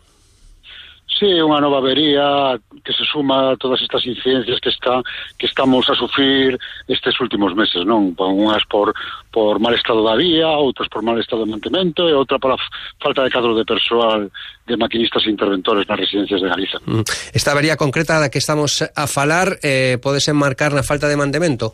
Sí, 1.10 1.25
unha 1.25 1.58
nova 1.58 1.82
avería 1.82 2.54
que 2.86 2.94
se 2.94 3.02
suma 3.02 3.50
a 3.50 3.58
todas 3.58 3.82
estas 3.82 4.06
incidencias 4.06 4.62
que 4.62 4.70
está 4.70 5.02
que 5.42 5.50
estamos 5.50 5.90
a 5.90 5.98
sufrir 5.98 6.54
estes 6.86 7.18
últimos 7.18 7.58
meses, 7.58 7.82
non? 7.90 8.14
Unhas 8.14 8.62
por 8.70 8.94
por 9.34 9.58
mal 9.58 9.74
estado 9.74 10.06
da 10.06 10.14
vía, 10.14 10.46
outras 10.46 10.86
por 10.94 11.02
mal 11.02 11.18
estado 11.18 11.42
de 11.42 11.58
mantemento 11.58 12.06
e 12.06 12.14
outra 12.14 12.38
pola 12.38 12.62
falta 13.02 13.25
de 13.25 13.34
cadro 13.34 13.58
de 13.58 13.66
persoal 13.66 14.30
de 14.70 14.78
maquinistas 14.78 15.25
e 15.25 15.34
interventores 15.34 15.90
nas 15.90 15.98
residencias 15.98 16.38
de 16.38 16.46
Galiza. 16.46 16.78
Mm. 16.86 17.02
Esta 17.34 17.50
avería 17.50 17.82
concreta 17.82 18.22
da 18.22 18.30
que 18.30 18.38
estamos 18.38 18.86
a 18.86 19.10
falar 19.10 19.58
eh, 19.66 19.98
podese 19.98 20.30
enmarcar 20.30 20.70
na 20.78 20.86
falta 20.86 21.10
de 21.10 21.18
mantemento? 21.18 21.74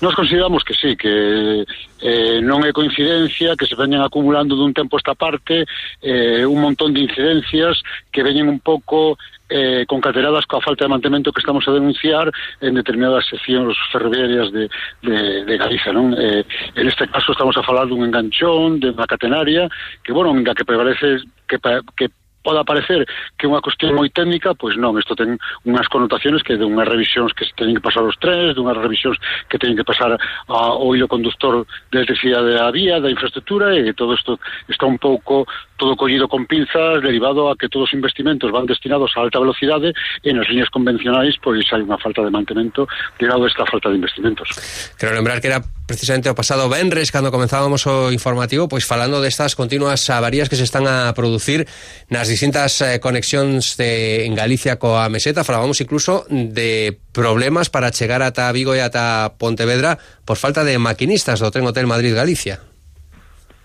Nos 0.00 0.14
consideramos 0.14 0.62
que 0.64 0.74
sí, 0.74 0.96
que 0.96 1.64
eh, 2.00 2.38
non 2.40 2.62
é 2.62 2.70
coincidencia 2.70 3.58
que 3.58 3.66
se 3.66 3.74
veñen 3.74 4.00
acumulando 4.00 4.54
dun 4.54 4.70
tempo 4.70 4.96
esta 4.96 5.18
parte 5.18 5.66
eh, 6.02 6.46
un 6.46 6.62
montón 6.62 6.94
de 6.94 7.02
incidencias 7.02 7.82
que 8.12 8.22
veñen 8.22 8.46
un 8.46 8.62
pouco 8.62 9.18
eh, 9.48 9.84
concateradas 9.88 10.46
coa 10.46 10.60
falta 10.60 10.84
de 10.84 10.92
mantemento 10.92 11.32
que 11.32 11.40
estamos 11.40 11.66
a 11.66 11.72
denunciar 11.72 12.30
en 12.60 12.74
determinadas 12.74 13.26
seccións 13.26 13.74
ferroviarias 13.90 14.52
de, 14.52 14.68
de, 15.02 15.44
de 15.44 15.54
Galiza. 15.56 15.90
Non? 15.92 16.14
Eh, 16.14 16.44
en 16.76 16.84
este 16.86 17.08
caso 17.08 17.32
estamos 17.32 17.56
a 17.56 17.64
falar 17.64 17.88
dun 17.88 18.04
enganchón, 18.04 18.78
de 18.78 18.92
unha 18.92 19.08
catenaria, 19.08 19.66
que, 20.04 20.12
bueno, 20.12 20.30
que 20.54 20.68
prevalece 20.68 21.24
que, 21.48 21.56
que 21.96 22.06
poda 22.48 22.64
parecer 22.64 23.04
que 23.36 23.44
é 23.44 23.48
unha 23.52 23.60
cuestión 23.60 23.92
moi 23.92 24.08
técnica, 24.08 24.56
pois 24.56 24.80
non, 24.80 24.96
isto 24.96 25.12
ten 25.12 25.36
unhas 25.68 25.84
connotaciones 25.92 26.40
que 26.40 26.56
de 26.56 26.64
unhas 26.64 26.88
revisións 26.88 27.36
que 27.36 27.44
se 27.44 27.52
teñen 27.52 27.76
que 27.76 27.84
pasar 27.84 28.08
os 28.08 28.16
trens, 28.16 28.56
de 28.56 28.60
unhas 28.64 28.80
revisións 28.80 29.20
que 29.52 29.60
teñen 29.60 29.76
que 29.76 29.84
pasar 29.84 30.16
ao 30.48 30.88
hilo 30.96 31.04
conductor 31.04 31.68
de 31.92 32.00
electricidade 32.00 32.56
da 32.56 32.72
vía, 32.72 33.04
da 33.04 33.12
infraestructura, 33.12 33.76
e 33.76 33.92
todo 33.92 34.16
isto 34.16 34.40
está 34.64 34.88
un 34.88 34.96
pouco 34.96 35.44
todo 35.76 35.94
collido 35.94 36.26
con 36.26 36.48
pinzas, 36.48 37.04
derivado 37.04 37.52
a 37.52 37.56
que 37.56 37.68
todos 37.68 37.92
os 37.92 37.94
investimentos 37.94 38.50
van 38.50 38.64
destinados 38.64 39.12
a 39.14 39.20
alta 39.20 39.38
velocidade 39.38 39.92
e 40.24 40.32
nas 40.32 40.48
líneas 40.48 40.72
convencionais 40.72 41.36
pois 41.44 41.68
hai 41.68 41.84
unha 41.84 42.00
falta 42.00 42.24
de 42.24 42.32
mantemento 42.32 42.88
derivado 43.20 43.44
esta 43.44 43.68
falta 43.68 43.92
de 43.92 44.00
investimentos. 44.00 44.48
Quero 44.96 45.12
lembrar 45.12 45.44
que 45.44 45.52
era 45.52 45.60
precisamente 45.86 46.28
o 46.28 46.34
pasado 46.34 46.68
Benres 46.68 47.14
cando 47.14 47.30
comenzábamos 47.30 47.86
o 47.86 48.10
informativo 48.10 48.66
pois 48.66 48.84
falando 48.84 49.22
destas 49.22 49.54
continuas 49.54 50.02
avarías 50.10 50.50
que 50.50 50.58
se 50.58 50.66
están 50.66 50.84
a 50.90 51.14
producir 51.14 51.64
nas 52.10 52.28
distintas 52.38 52.78
eh, 52.82 53.00
conexións 53.02 53.74
de, 53.74 54.22
en 54.22 54.38
Galicia 54.38 54.78
coa 54.78 55.10
meseta, 55.10 55.42
falábamos 55.42 55.82
incluso 55.82 56.22
de 56.30 56.94
problemas 57.10 57.66
para 57.66 57.90
chegar 57.90 58.22
ata 58.22 58.46
Vigo 58.54 58.78
e 58.78 58.80
ata 58.80 59.34
Pontevedra 59.42 59.98
por 60.22 60.38
falta 60.38 60.62
de 60.62 60.78
maquinistas 60.78 61.42
do 61.42 61.50
Tren 61.50 61.66
Hotel 61.66 61.90
Madrid-Galicia. 61.90 62.67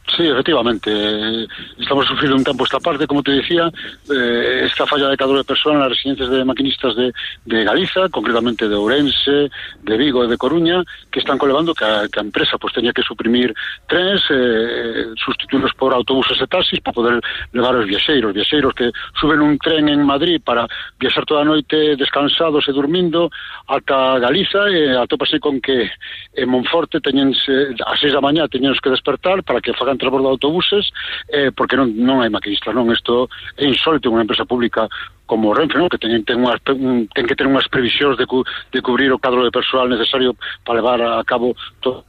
Sí, 0.07 0.27
efectivamente. 0.27 1.47
Estamos 1.79 2.05
sufriendo 2.05 2.35
un 2.35 2.43
tempo 2.43 2.65
esta 2.65 2.79
parte, 2.79 3.07
como 3.07 3.23
te 3.23 3.31
decía, 3.31 3.71
eh, 4.13 4.65
esta 4.65 4.85
falla 4.85 5.07
de 5.09 5.17
cadro 5.17 5.37
de 5.37 5.43
persoal 5.43 5.79
nas 5.79 5.89
residencias 5.89 6.29
de 6.29 6.45
maquinistas 6.45 6.95
de, 6.95 7.11
de 7.45 7.63
Galiza, 7.63 8.09
concretamente 8.09 8.67
de 8.67 8.75
Ourense, 8.75 9.49
de 9.81 9.97
Vigo 9.97 10.23
e 10.23 10.27
de 10.27 10.37
Coruña, 10.37 10.83
que 11.09 11.19
están 11.19 11.39
colevando 11.39 11.73
que 11.73 11.85
a, 11.85 12.05
que 12.11 12.19
a 12.19 12.23
empresa 12.23 12.59
pues, 12.59 12.73
teña 12.73 12.93
que 12.93 13.01
suprimir 13.01 13.55
trens, 13.87 14.21
eh, 14.29 15.15
sustituirlos 15.17 15.73
por 15.73 15.93
autobuses 15.95 16.37
e 16.37 16.47
taxis 16.47 16.83
para 16.83 16.93
poder 16.93 17.15
levar 17.55 17.73
os 17.73 17.87
viaxeiros. 17.87 18.35
Viaxeiros 18.35 18.75
que 18.75 18.91
suben 19.17 19.41
un 19.41 19.57
tren 19.57 19.89
en 19.89 20.03
Madrid 20.05 20.43
para 20.43 20.67
viaxar 20.99 21.25
toda 21.25 21.41
a 21.41 21.47
noite 21.47 21.95
descansados 21.95 22.67
e 22.67 22.75
dormindo 22.75 23.31
ata 23.65 24.19
Galiza 24.19 24.69
e 24.69 24.93
atópase 24.93 25.39
con 25.39 25.57
que 25.57 25.89
en 26.35 26.47
Monforte 26.49 27.01
teñense, 27.01 27.73
a 27.81 27.97
seis 27.97 28.13
da 28.13 28.21
mañá 28.21 28.45
teñenos 28.45 28.77
que 28.77 28.93
despertar 28.93 29.41
para 29.41 29.57
que 29.57 29.73
fagan 29.73 29.92
de 29.97 30.29
autobuses 30.29 30.89
eh, 31.27 31.51
porque 31.55 31.75
non, 31.75 31.93
non 31.95 32.21
hai 32.21 32.29
maquinistas, 32.29 32.73
non? 32.73 32.91
Isto 32.91 33.29
é 33.57 33.65
insólito 33.65 34.09
unha 34.09 34.25
empresa 34.25 34.45
pública 34.45 34.87
como 35.25 35.53
Renfe, 35.53 35.77
non? 35.79 35.89
que 35.89 35.97
ten, 35.97 36.23
ten, 36.27 36.43
unhas, 36.43 36.59
ten 36.63 37.25
que 37.25 37.35
ter 37.35 37.47
unhas 37.47 37.65
previsións 37.71 38.19
de, 38.19 38.27
cu, 38.27 38.43
de 38.43 38.79
cubrir 38.83 39.09
o 39.09 39.19
cadro 39.19 39.41
de 39.41 39.51
persoal 39.51 39.89
necesario 39.89 40.35
para 40.61 40.79
levar 40.79 40.99
a 41.01 41.23
cabo 41.23 41.55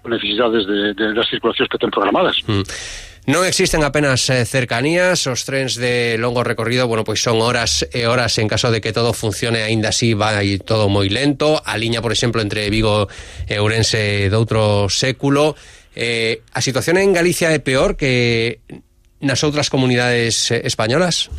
necesidades 0.05 0.67
de, 0.67 0.95
de, 0.95 1.15
das 1.15 1.29
circulacións 1.31 1.71
que 1.71 1.79
ten 1.79 1.95
programadas. 1.95 2.43
Mm. 2.45 2.67
Non 3.25 3.41
existen 3.49 3.81
apenas 3.89 4.29
eh, 4.29 4.45
cercanías, 4.45 5.25
os 5.25 5.49
trens 5.49 5.81
de 5.81 6.21
longo 6.21 6.45
recorrido, 6.45 6.85
bueno, 6.85 7.09
pois 7.09 7.25
son 7.25 7.41
horas 7.41 7.81
e 7.89 8.05
horas 8.05 8.37
en 8.37 8.53
caso 8.53 8.69
de 8.69 8.85
que 8.85 8.93
todo 8.93 9.17
funcione 9.17 9.65
aínda 9.65 9.97
así 9.97 10.13
vai 10.13 10.61
todo 10.61 10.93
moi 10.93 11.09
lento. 11.09 11.57
A 11.65 11.81
liña, 11.81 12.05
por 12.05 12.13
exemplo, 12.13 12.45
entre 12.45 12.69
Vigo 12.69 13.09
e 13.49 13.57
Ourense 13.57 14.29
de 14.29 14.37
outro 14.37 14.93
século. 14.93 15.57
Eh, 15.95 16.43
a 16.53 16.61
situación 16.61 16.99
en 16.99 17.15
Galicia 17.15 17.55
é 17.55 17.63
peor 17.63 17.95
que 17.95 18.59
nas 19.23 19.41
outras 19.47 19.71
comunidades 19.71 20.51
eh, 20.51 20.67
españolas? 20.67 21.31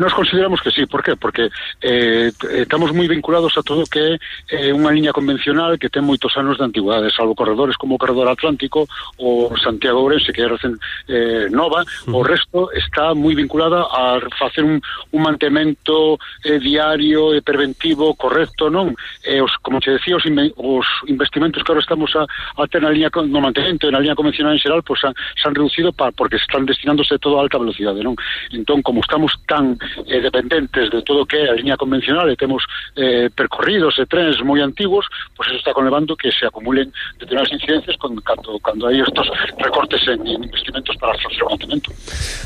Nos 0.00 0.14
consideramos 0.14 0.62
que 0.62 0.70
sí, 0.70 0.86
por 0.86 1.02
qué? 1.02 1.14
Porque 1.14 1.50
eh, 1.82 2.32
estamos 2.56 2.88
moi 2.96 3.04
vinculados 3.04 3.52
a 3.58 3.62
todo 3.62 3.84
que 3.84 4.16
é 4.48 4.72
eh, 4.72 4.72
unha 4.72 4.88
liña 4.96 5.12
convencional 5.12 5.76
que 5.76 5.92
ten 5.92 6.08
moitos 6.08 6.32
anos 6.40 6.56
de 6.56 6.64
antigüedade, 6.64 7.12
salvo 7.12 7.36
corredores 7.36 7.76
como 7.76 7.94
o 7.96 8.00
corredor 8.00 8.32
Atlántico 8.32 8.88
ou 9.20 9.52
Santiago 9.60 10.00
Ourense, 10.00 10.32
que 10.32 10.40
é 10.40 10.48
recén 10.48 10.80
eh, 11.04 11.52
nova, 11.52 11.84
o 12.08 12.24
resto 12.24 12.72
está 12.72 13.12
moi 13.12 13.36
vinculada 13.36 13.84
a 13.92 14.16
facer 14.40 14.64
un, 14.64 14.80
un 15.12 15.20
mantemento 15.20 16.16
eh, 16.48 16.56
diario 16.56 17.36
e 17.36 17.44
preventivo 17.44 18.16
correcto, 18.16 18.72
non? 18.72 18.96
Eh, 19.20 19.44
os, 19.44 19.52
como 19.60 19.84
che 19.84 20.00
decía, 20.00 20.16
os, 20.16 20.24
os 20.24 20.88
investimentos 21.12 21.60
que 21.60 21.76
agora 21.76 21.84
estamos 21.84 22.08
a, 22.16 22.24
a 22.24 22.64
ter 22.72 22.80
na 22.80 22.88
liña 22.88 23.12
no 23.28 23.44
mantemento 23.44 23.84
e 23.84 23.92
na 23.92 24.00
liña 24.00 24.16
convencional 24.16 24.56
en 24.56 24.64
xeral, 24.64 24.80
pois 24.80 25.04
pues, 25.04 25.12
se 25.12 25.44
han 25.44 25.52
reducido 25.52 25.92
pa, 25.92 26.08
porque 26.08 26.40
están 26.40 26.64
destinándose 26.64 27.20
todo 27.20 27.36
a 27.36 27.44
alta 27.44 27.60
velocidade, 27.60 28.00
non? 28.00 28.16
Entón, 28.48 28.80
como 28.80 29.04
estamos 29.04 29.36
tan 29.44 29.76
eh, 30.06 30.20
dependentes 30.20 30.90
de 30.90 31.02
todo 31.02 31.26
que 31.26 31.36
é 31.36 31.50
a 31.50 31.54
liña 31.54 31.76
convencional 31.76 32.28
e 32.30 32.36
temos 32.36 32.62
eh, 32.96 33.28
percorridos 33.34 33.98
e 33.98 34.06
trens 34.06 34.40
moi 34.42 34.62
antigos, 34.62 35.06
pois 35.36 35.48
pues 35.48 35.48
eso 35.54 35.58
está 35.58 35.72
conlevando 35.72 36.16
que 36.16 36.30
se 36.32 36.46
acumulen 36.46 36.92
determinadas 37.18 37.52
incidencias 37.52 37.96
con, 37.96 38.16
cando, 38.20 38.58
cando 38.60 38.86
hai 38.86 39.00
estos 39.00 39.26
recortes 39.58 40.00
en, 40.08 40.20
en 40.26 40.44
investimentos 40.44 40.96
para 40.96 41.14
facer 41.18 41.42
o 41.44 41.50
mantenimento. 41.50 41.90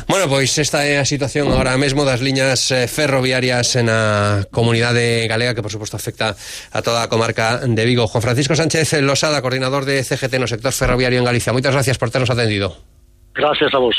Bueno, 0.09 0.29
pois 0.29 0.51
esta 0.59 0.85
é 0.87 0.99
a 1.01 1.07
situación 1.07 1.51
agora 1.51 1.77
mesmo 1.77 2.05
das 2.05 2.21
liñas 2.21 2.71
eh, 2.71 2.87
ferroviarias 2.89 3.77
na 3.81 4.45
comunidade 4.51 5.27
galega 5.27 5.55
que 5.55 5.63
por 5.63 5.73
suposto 5.73 5.97
afecta 5.97 6.37
a 6.73 6.81
toda 6.83 7.05
a 7.05 7.09
comarca 7.09 7.61
de 7.61 7.85
Vigo. 7.85 8.07
Juan 8.07 8.23
Francisco 8.23 8.55
Sánchez 8.55 9.01
Losada, 9.03 9.43
coordinador 9.43 9.85
de 9.85 10.03
CGT 10.03 10.39
no 10.39 10.47
sector 10.47 10.73
ferroviario 10.73 11.19
en 11.19 11.25
Galicia. 11.25 11.53
Moitas 11.53 11.75
gracias 11.75 11.99
por 11.99 12.11
ternos 12.11 12.31
atendido. 12.31 12.77
Gracias 13.35 13.75
a 13.75 13.79
vos. 13.79 13.97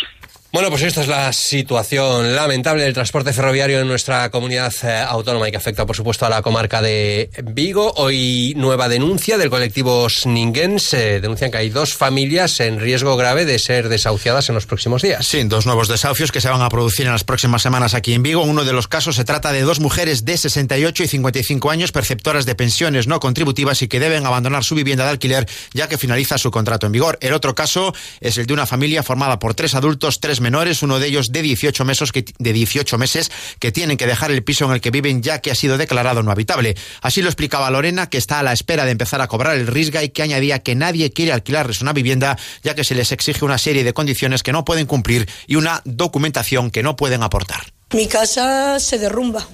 Bueno, 0.51 0.69
pues 0.69 0.83
esta 0.83 1.01
es 1.01 1.09
la 1.09 1.33
situación 1.33 2.33
lamentable 2.33 2.83
del 2.83 2.93
transporte 2.93 3.33
ferroviario 3.33 3.81
en 3.81 3.87
nuestra 3.89 4.31
comunidad 4.31 4.73
eh, 4.83 5.03
autónoma 5.05 5.49
y 5.49 5.51
que 5.51 5.57
afecta, 5.57 5.85
por 5.85 5.97
supuesto, 5.97 6.25
a 6.25 6.29
la 6.29 6.41
comarca 6.41 6.81
de 6.81 7.29
Vigo. 7.43 7.91
Hoy 7.97 8.53
nueva 8.55 8.87
denuncia 8.87 9.37
del 9.37 9.49
colectivo 9.49 10.07
Sningens. 10.09 10.93
Eh, 10.93 11.19
denuncian 11.19 11.51
que 11.51 11.57
hay 11.57 11.69
dos 11.69 11.93
familias 11.93 12.61
en 12.61 12.79
riesgo 12.79 13.17
grave 13.17 13.43
de 13.43 13.59
ser 13.59 13.89
desahuciadas 13.89 14.47
en 14.47 14.55
los 14.55 14.65
próximos 14.65 15.01
días. 15.01 15.27
Sí, 15.27 15.43
dos 15.43 15.65
nuevos 15.65 15.89
desahucios 15.89 16.31
que 16.31 16.39
se 16.39 16.47
van 16.47 16.61
a 16.61 16.69
producir 16.69 17.05
en 17.05 17.11
las 17.11 17.25
próximas 17.25 17.61
semanas 17.61 17.93
aquí 17.93 18.13
en 18.13 18.23
Vigo. 18.23 18.41
Uno 18.43 18.63
de 18.63 18.71
los 18.71 18.87
casos 18.87 19.17
se 19.17 19.25
trata 19.25 19.51
de 19.51 19.59
dos 19.59 19.81
mujeres 19.81 20.23
de 20.23 20.37
68 20.37 21.03
y 21.03 21.07
55 21.09 21.69
años, 21.69 21.91
perceptoras 21.91 22.45
de 22.45 22.55
pensiones 22.55 23.07
no 23.07 23.19
contributivas 23.19 23.81
y 23.81 23.89
que 23.89 23.99
deben 23.99 24.25
abandonar 24.25 24.63
su 24.63 24.75
vivienda 24.75 25.03
de 25.03 25.09
alquiler 25.09 25.49
ya 25.73 25.89
que 25.89 25.97
finaliza 25.97 26.37
su 26.37 26.49
contrato 26.49 26.85
en 26.85 26.93
vigor. 26.93 27.17
El 27.19 27.33
otro 27.33 27.55
caso 27.55 27.93
es 28.21 28.37
el 28.37 28.45
de 28.45 28.53
una 28.53 28.65
familia 28.65 29.03
formada 29.03 29.37
por 29.37 29.53
tres 29.53 29.75
adultos, 29.75 30.21
tres 30.21 30.34
menores, 30.41 30.83
uno 30.83 30.99
de 30.99 31.07
ellos 31.07 31.27
de 31.31 31.41
18 31.41 31.85
meses, 31.85 32.11
que, 32.11 32.25
de 32.37 32.53
18 32.53 32.97
meses 32.97 33.31
que 33.59 33.71
tienen 33.71 33.97
que 33.97 34.07
dejar 34.07 34.31
el 34.31 34.43
piso 34.43 34.65
en 34.65 34.71
el 34.71 34.81
que 34.81 34.91
viven 34.91 35.21
ya 35.21 35.39
que 35.39 35.51
ha 35.51 35.55
sido 35.55 35.77
declarado 35.77 36.23
no 36.23 36.31
habitable. 36.31 36.75
Así 37.01 37.21
lo 37.21 37.27
explicaba 37.27 37.69
Lorena, 37.69 38.09
que 38.09 38.17
está 38.17 38.39
a 38.39 38.43
la 38.43 38.53
espera 38.53 38.85
de 38.85 38.91
empezar 38.91 39.21
a 39.21 39.27
cobrar 39.27 39.55
el 39.55 39.67
risga 39.67 40.03
y 40.03 40.09
que 40.09 40.23
añadía 40.23 40.59
que 40.59 40.75
nadie 40.75 41.11
quiere 41.11 41.31
alquilarles 41.31 41.81
una 41.81 41.93
vivienda 41.93 42.37
ya 42.63 42.75
que 42.75 42.83
se 42.83 42.95
les 42.95 43.11
exige 43.11 43.45
una 43.45 43.57
serie 43.57 43.83
de 43.83 43.93
condiciones 43.93 44.43
que 44.43 44.51
no 44.51 44.65
pueden 44.65 44.85
cumplir 44.85 45.27
y 45.47 45.55
una 45.55 45.81
documentación 45.85 46.71
que 46.71 46.83
no 46.83 46.95
pueden 46.95 47.23
aportar. 47.23 47.73
Mi 47.93 48.07
casa 48.07 48.79
se 48.79 48.97
derrumba. 48.97 49.47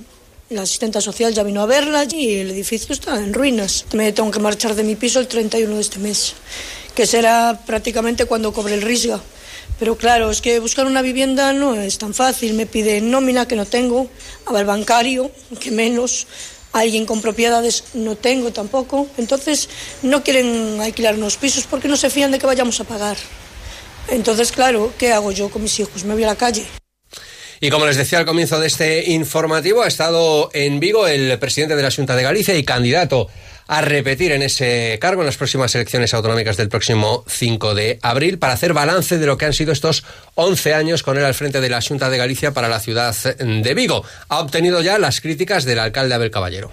La 0.49 0.63
asistenta 0.63 0.99
social 0.99 1.33
ya 1.33 1.43
vino 1.43 1.61
a 1.61 1.65
verla 1.65 2.05
y 2.11 2.35
el 2.35 2.51
edificio 2.51 2.93
está 2.93 3.17
en 3.17 3.33
ruinas. 3.33 3.85
Me 3.93 4.11
tengo 4.11 4.31
que 4.31 4.39
marchar 4.39 4.75
de 4.75 4.83
mi 4.83 4.95
piso 4.95 5.19
el 5.19 5.27
31 5.27 5.75
de 5.75 5.81
este 5.81 5.99
mes, 5.99 6.33
que 6.93 7.05
será 7.05 7.61
prácticamente 7.65 8.25
cuando 8.25 8.51
cobre 8.51 8.73
el 8.73 8.81
risga 8.81 9.21
Pero 9.81 9.97
claro, 9.97 10.29
es 10.29 10.41
que 10.41 10.59
buscar 10.59 10.85
una 10.85 11.01
vivienda 11.01 11.53
no 11.53 11.73
es 11.73 11.97
tan 11.97 12.13
fácil. 12.13 12.53
Me 12.53 12.67
piden 12.67 13.09
nómina 13.09 13.47
que 13.47 13.55
no 13.55 13.65
tengo, 13.65 14.07
al 14.45 14.63
bancario 14.63 15.31
que 15.59 15.71
menos, 15.71 16.27
alguien 16.71 17.07
con 17.07 17.19
propiedades 17.19 17.85
no 17.95 18.15
tengo 18.15 18.53
tampoco. 18.53 19.07
Entonces 19.17 19.69
no 20.03 20.23
quieren 20.23 20.79
alquilar 20.79 21.15
unos 21.15 21.37
pisos 21.37 21.65
porque 21.65 21.87
no 21.87 21.97
se 21.97 22.11
fían 22.11 22.29
de 22.29 22.37
que 22.37 22.45
vayamos 22.45 22.79
a 22.79 22.83
pagar. 22.83 23.17
Entonces, 24.09 24.51
claro, 24.51 24.93
¿qué 24.99 25.13
hago 25.13 25.31
yo 25.31 25.49
con 25.49 25.63
mis 25.63 25.79
hijos? 25.79 26.03
Me 26.03 26.13
voy 26.13 26.25
a 26.25 26.27
la 26.27 26.35
calle. 26.35 26.63
Y 27.59 27.71
como 27.71 27.87
les 27.87 27.97
decía 27.97 28.19
al 28.19 28.25
comienzo 28.27 28.59
de 28.59 28.67
este 28.67 29.09
informativo, 29.09 29.81
ha 29.81 29.87
estado 29.87 30.51
en 30.53 30.79
Vigo 30.79 31.07
el 31.07 31.39
presidente 31.39 31.75
de 31.75 31.81
la 31.81 31.89
Junta 31.89 32.15
de 32.15 32.21
Galicia 32.21 32.55
y 32.55 32.63
candidato 32.63 33.29
a 33.71 33.79
repetir 33.79 34.33
en 34.33 34.41
ese 34.41 34.97
cargo 34.99 35.21
en 35.21 35.27
las 35.27 35.37
próximas 35.37 35.73
elecciones 35.75 36.13
autonómicas 36.13 36.57
del 36.57 36.67
próximo 36.67 37.23
5 37.25 37.73
de 37.73 37.99
abril 38.01 38.37
para 38.37 38.51
hacer 38.51 38.73
balance 38.73 39.17
de 39.17 39.25
lo 39.25 39.37
que 39.37 39.45
han 39.45 39.53
sido 39.53 39.71
estos 39.71 40.03
11 40.35 40.73
años 40.73 41.03
con 41.03 41.17
él 41.17 41.23
al 41.23 41.33
frente 41.33 41.61
de 41.61 41.69
la 41.69 41.81
Junta 41.81 42.09
de 42.09 42.17
Galicia 42.17 42.51
para 42.51 42.67
la 42.67 42.81
ciudad 42.81 43.15
de 43.15 43.73
Vigo. 43.73 44.03
Ha 44.27 44.41
obtenido 44.41 44.81
ya 44.81 44.99
las 44.99 45.21
críticas 45.21 45.63
del 45.63 45.79
alcalde 45.79 46.15
Abel 46.15 46.31
Caballero. 46.31 46.69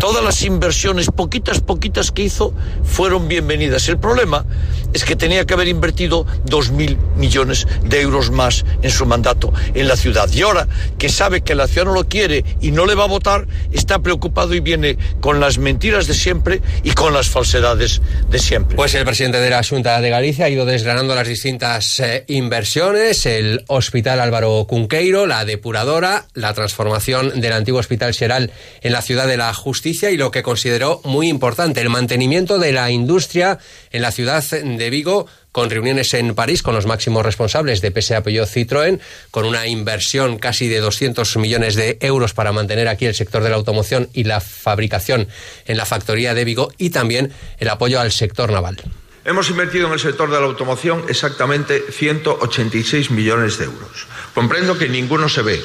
Todas 0.00 0.24
las 0.24 0.42
inversiones, 0.42 1.10
poquitas, 1.10 1.60
poquitas 1.60 2.12
que 2.12 2.22
hizo, 2.22 2.54
fueron 2.82 3.28
bienvenidas. 3.28 3.86
El 3.88 3.98
problema 3.98 4.46
es 4.94 5.04
que 5.04 5.16
tenía 5.16 5.44
que 5.44 5.52
haber 5.52 5.68
invertido 5.68 6.24
2.000 6.46 6.96
millones 7.16 7.66
de 7.82 8.00
euros 8.00 8.30
más 8.30 8.64
en 8.80 8.90
su 8.90 9.04
mandato 9.04 9.52
en 9.74 9.86
la 9.86 9.96
ciudad. 9.96 10.30
Y 10.32 10.42
ahora 10.42 10.66
que 10.98 11.10
sabe 11.10 11.42
que 11.42 11.54
la 11.54 11.66
ciudad 11.66 11.86
no 11.86 11.92
lo 11.92 12.08
quiere 12.08 12.44
y 12.62 12.70
no 12.70 12.86
le 12.86 12.94
va 12.94 13.04
a 13.04 13.08
votar, 13.08 13.46
está 13.72 13.98
preocupado 13.98 14.54
y 14.54 14.60
viene 14.60 14.96
con 15.20 15.40
las 15.40 15.58
mentiras 15.58 16.06
de 16.06 16.14
siempre 16.14 16.37
y 16.82 16.92
con 16.92 17.12
las 17.12 17.28
falsedades 17.28 18.00
de 18.30 18.38
siempre. 18.38 18.76
Pues 18.76 18.94
el 18.94 19.04
presidente 19.04 19.40
de 19.40 19.50
la 19.50 19.62
Junta 19.62 20.00
de 20.00 20.10
Galicia 20.10 20.46
ha 20.46 20.48
ido 20.48 20.64
desgranando 20.64 21.14
las 21.14 21.28
distintas 21.28 22.00
eh, 22.00 22.24
inversiones, 22.28 23.26
el 23.26 23.64
Hospital 23.68 24.20
Álvaro 24.20 24.66
Cunqueiro, 24.68 25.26
la 25.26 25.44
depuradora, 25.44 26.26
la 26.34 26.54
transformación 26.54 27.40
del 27.40 27.52
antiguo 27.52 27.80
Hospital 27.80 28.14
Xeral 28.14 28.52
en 28.82 28.92
la 28.92 29.02
Ciudad 29.02 29.26
de 29.26 29.36
la 29.36 29.52
Justicia 29.54 30.10
y 30.10 30.16
lo 30.16 30.30
que 30.30 30.42
consideró 30.42 31.00
muy 31.04 31.28
importante, 31.28 31.80
el 31.80 31.90
mantenimiento 31.90 32.58
de 32.58 32.72
la 32.72 32.90
industria 32.90 33.58
en 33.90 34.02
la 34.02 34.12
ciudad 34.12 34.42
de 34.42 34.90
Vigo 34.90 35.26
con 35.58 35.70
reuniones 35.70 36.14
en 36.14 36.36
París 36.36 36.62
con 36.62 36.76
los 36.76 36.86
máximos 36.86 37.26
responsables 37.26 37.80
de 37.80 37.90
PSA 37.90 38.22
Peugeot 38.22 38.48
Citroën, 38.48 39.00
con 39.32 39.44
una 39.44 39.66
inversión 39.66 40.38
casi 40.38 40.68
de 40.68 40.78
200 40.78 41.36
millones 41.36 41.74
de 41.74 41.98
euros 42.00 42.32
para 42.32 42.52
mantener 42.52 42.86
aquí 42.86 43.06
el 43.06 43.14
sector 43.16 43.42
de 43.42 43.50
la 43.50 43.56
automoción 43.56 44.08
y 44.12 44.22
la 44.22 44.40
fabricación 44.40 45.26
en 45.66 45.76
la 45.76 45.84
factoría 45.84 46.32
de 46.32 46.44
Vigo 46.44 46.70
y 46.78 46.90
también 46.90 47.32
el 47.58 47.70
apoyo 47.70 47.98
al 47.98 48.12
sector 48.12 48.52
naval. 48.52 48.80
Hemos 49.24 49.50
invertido 49.50 49.88
en 49.88 49.94
el 49.94 49.98
sector 49.98 50.30
de 50.30 50.38
la 50.38 50.46
automoción 50.46 51.04
exactamente 51.08 51.82
186 51.90 53.10
millones 53.10 53.58
de 53.58 53.64
euros. 53.64 54.06
Comprendo 54.34 54.78
que 54.78 54.88
ninguno 54.88 55.28
se 55.28 55.42
ve. 55.42 55.60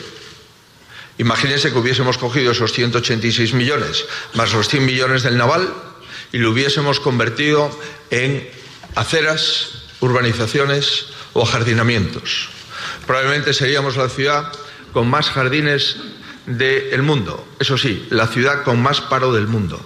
Imagínense 1.19 1.71
que 1.71 1.77
hubiésemos 1.77 2.17
cogido 2.17 2.53
esos 2.53 2.73
186 2.73 3.53
millones 3.53 4.05
más 4.33 4.53
los 4.53 4.69
100 4.69 4.87
millones 4.87 5.21
del 5.21 5.37
naval 5.37 5.71
y 6.31 6.39
lo 6.39 6.49
hubiésemos 6.49 6.99
convertido 6.99 7.69
en 8.09 8.49
aceras, 8.95 9.82
urbanizaciones 10.03 11.05
o 11.31 11.45
jardinamientos. 11.45 12.49
Probablemente 13.07 13.53
seríamos 13.53 13.95
la 13.95 14.09
ciudad 14.09 14.51
con 14.91 15.09
más 15.09 15.29
jardines 15.29 15.95
del 16.45 17.01
mundo, 17.03 17.47
eso 17.57 17.77
sí, 17.77 18.05
la 18.09 18.27
ciudad 18.27 18.63
con 18.63 18.81
más 18.81 18.99
paro 18.99 19.31
del 19.31 19.47
mundo. 19.47 19.79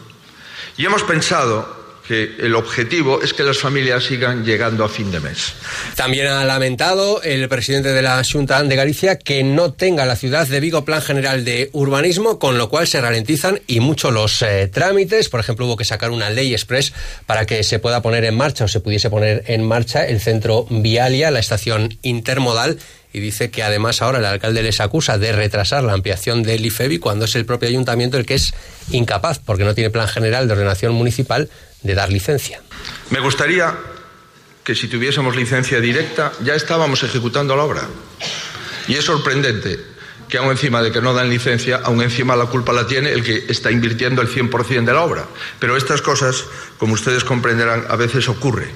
Y 0.75 0.85
hemos 0.85 1.03
pensado 1.03 1.76
que 2.07 2.35
el 2.39 2.55
objetivo 2.55 3.21
es 3.21 3.33
que 3.33 3.43
las 3.43 3.57
familias 3.57 4.05
sigan 4.05 4.45
llegando 4.45 4.83
a 4.83 4.89
fin 4.89 5.11
de 5.11 5.19
mes. 5.19 5.53
También 5.95 6.27
ha 6.27 6.45
lamentado 6.45 7.21
el 7.21 7.47
presidente 7.49 7.89
de 7.89 8.01
la 8.01 8.21
Junta 8.23 8.63
de 8.63 8.75
Galicia 8.75 9.19
que 9.19 9.43
no 9.43 9.73
tenga 9.73 10.05
la 10.05 10.15
ciudad 10.15 10.47
de 10.47 10.59
Vigo 10.59 10.85
plan 10.85 11.01
general 11.01 11.43
de 11.43 11.69
urbanismo, 11.73 12.39
con 12.39 12.57
lo 12.57 12.69
cual 12.69 12.87
se 12.87 13.01
ralentizan 13.01 13.59
y 13.67 13.79
mucho 13.79 14.11
los 14.11 14.41
eh, 14.41 14.69
trámites. 14.71 15.29
Por 15.29 15.39
ejemplo, 15.39 15.65
hubo 15.65 15.77
que 15.77 15.85
sacar 15.85 16.11
una 16.11 16.29
ley 16.29 16.53
express 16.53 16.93
para 17.25 17.45
que 17.45 17.63
se 17.63 17.79
pueda 17.79 18.01
poner 18.01 18.23
en 18.23 18.35
marcha 18.35 18.65
o 18.65 18.67
se 18.67 18.79
pudiese 18.79 19.09
poner 19.09 19.43
en 19.47 19.65
marcha 19.65 20.07
el 20.07 20.21
centro 20.21 20.65
Vialia, 20.69 21.31
la 21.31 21.39
estación 21.39 21.97
intermodal 22.01 22.77
y 23.13 23.19
dice 23.19 23.49
que 23.49 23.63
además 23.63 24.01
ahora 24.01 24.19
el 24.19 24.25
alcalde 24.25 24.61
les 24.61 24.79
acusa 24.79 25.17
de 25.17 25.31
retrasar 25.31 25.83
la 25.83 25.93
ampliación 25.93 26.43
del 26.43 26.65
IFEBI 26.65 26.99
cuando 26.99 27.25
es 27.25 27.35
el 27.35 27.45
propio 27.45 27.69
ayuntamiento 27.69 28.17
el 28.17 28.25
que 28.25 28.35
es 28.35 28.53
incapaz, 28.91 29.39
porque 29.39 29.63
no 29.63 29.73
tiene 29.73 29.89
plan 29.89 30.07
general 30.07 30.47
de 30.47 30.53
ordenación 30.53 30.93
municipal, 30.93 31.49
de 31.81 31.95
dar 31.95 32.11
licencia. 32.11 32.61
Me 33.09 33.19
gustaría 33.19 33.73
que 34.63 34.75
si 34.75 34.87
tuviésemos 34.87 35.35
licencia 35.35 35.79
directa 35.79 36.33
ya 36.43 36.55
estábamos 36.55 37.01
ejecutando 37.03 37.55
la 37.55 37.63
obra. 37.63 37.87
Y 38.87 38.95
es 38.95 39.05
sorprendente 39.05 39.79
que 40.27 40.37
aún 40.37 40.51
encima 40.51 40.81
de 40.81 40.91
que 40.91 41.01
no 41.01 41.13
dan 41.13 41.29
licencia, 41.29 41.77
aún 41.83 42.01
encima 42.01 42.35
la 42.35 42.47
culpa 42.47 42.73
la 42.73 42.85
tiene 42.85 43.11
el 43.11 43.23
que 43.23 43.45
está 43.47 43.71
invirtiendo 43.71 44.21
el 44.21 44.27
100% 44.27 44.83
de 44.83 44.93
la 44.93 45.01
obra. 45.03 45.25
Pero 45.59 45.77
estas 45.77 46.01
cosas, 46.01 46.43
como 46.77 46.93
ustedes 46.93 47.23
comprenderán, 47.23 47.85
a 47.89 47.95
veces 47.95 48.27
ocurre. 48.27 48.67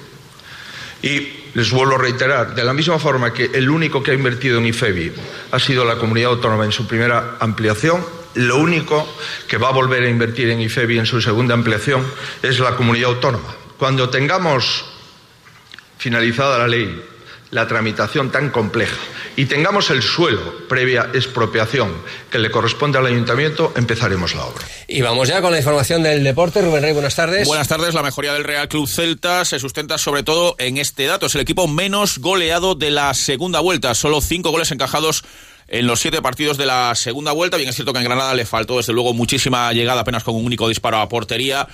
Y 1.02 1.42
les 1.54 1.72
vuelvo 1.72 1.96
a 1.96 1.98
reiterar, 1.98 2.56
de 2.56 2.64
la 2.64 2.74
misma 2.74 3.00
forma 3.00 3.34
que 3.34 3.52
el 3.54 3.70
único 3.70 4.02
que 4.02 4.12
ha 4.12 4.14
invertido 4.14 4.60
en 4.60 4.68
IFEBI 4.68 5.12
ha 5.52 5.60
sido 5.60 5.84
la 5.84 5.98
comunidad 5.98 6.32
autónoma 6.32 6.64
en 6.64 6.72
su 6.72 6.88
primera 6.88 7.36
ampliación, 7.40 8.06
lo 8.36 8.58
único 8.58 9.08
que 9.48 9.58
va 9.58 9.70
a 9.70 9.74
volver 9.74 10.04
a 10.04 10.10
invertir 10.10 10.50
en 10.50 10.62
IFEBI 10.62 11.00
en 11.00 11.06
su 11.06 11.22
segunda 11.22 11.54
ampliación 11.54 12.06
es 12.42 12.60
la 12.60 12.76
comunidad 12.76 13.12
autónoma. 13.12 13.56
Cuando 13.78 14.10
tengamos 14.10 14.86
finalizada 15.98 16.58
la 16.58 16.68
ley, 16.68 17.02
la 17.52 17.68
tramitación 17.68 18.32
tan 18.32 18.50
compleja 18.50 18.98
y 19.36 19.46
tengamos 19.46 19.90
el 19.90 20.02
suelo 20.02 20.68
previa 20.68 21.10
expropiación 21.14 21.92
que 22.30 22.40
le 22.40 22.50
corresponde 22.50 22.98
al 22.98 23.06
ayuntamiento, 23.06 23.74
empezaremos 23.76 24.34
la 24.36 24.46
obra. 24.46 24.66
Y 24.88 25.02
vamos 25.02 25.28
ya 25.28 25.42
con 25.42 25.52
la 25.52 25.58
información 25.58 26.04
del 26.04 26.24
deporte. 26.24 26.62
Rubén 26.62 26.84
Rey, 26.84 26.94
buenas 26.94 27.16
tardes. 27.16 27.48
Buenas 27.48 27.68
tardes. 27.68 27.94
La 27.94 28.04
mejoría 28.04 28.34
del 28.34 28.44
Real 28.44 28.68
Club 28.68 28.88
Celta 28.88 29.46
se 29.46 29.60
sustenta 29.60 29.98
sobre 29.98 30.24
todo 30.24 30.56
en 30.60 30.78
este 30.78 31.06
dato. 31.06 31.26
Es 31.26 31.36
el 31.36 31.42
equipo 31.42 31.68
menos 31.68 32.20
goleado 32.20 32.76
de 32.76 32.92
la 32.92 33.14
segunda 33.14 33.60
vuelta. 33.60 33.96
Solo 33.96 34.22
cinco 34.22 34.52
goles 34.52 34.72
encajados 34.72 35.24
en 35.72 35.88
los 35.88 36.02
siete 36.02 36.22
partidos 36.22 36.58
de 36.58 36.66
la 36.66 36.94
segunda 36.96 37.32
vuelta. 37.32 37.58
Bien 37.58 37.70
es 37.70 37.76
cierto 37.76 37.94
que 37.94 38.00
en 38.00 38.06
Granada 38.06 38.36
le 38.36 38.46
faltó 38.46 38.78
desde 38.78 38.94
luego 38.94 39.14
muchísima 39.14 39.72
llegada 39.72 40.02
apenas 40.02 40.24
con 40.24 40.36
un 40.36 40.46
único 40.46 40.68
disparo 40.68 41.00
a 41.00 41.10
portería. 41.10 41.68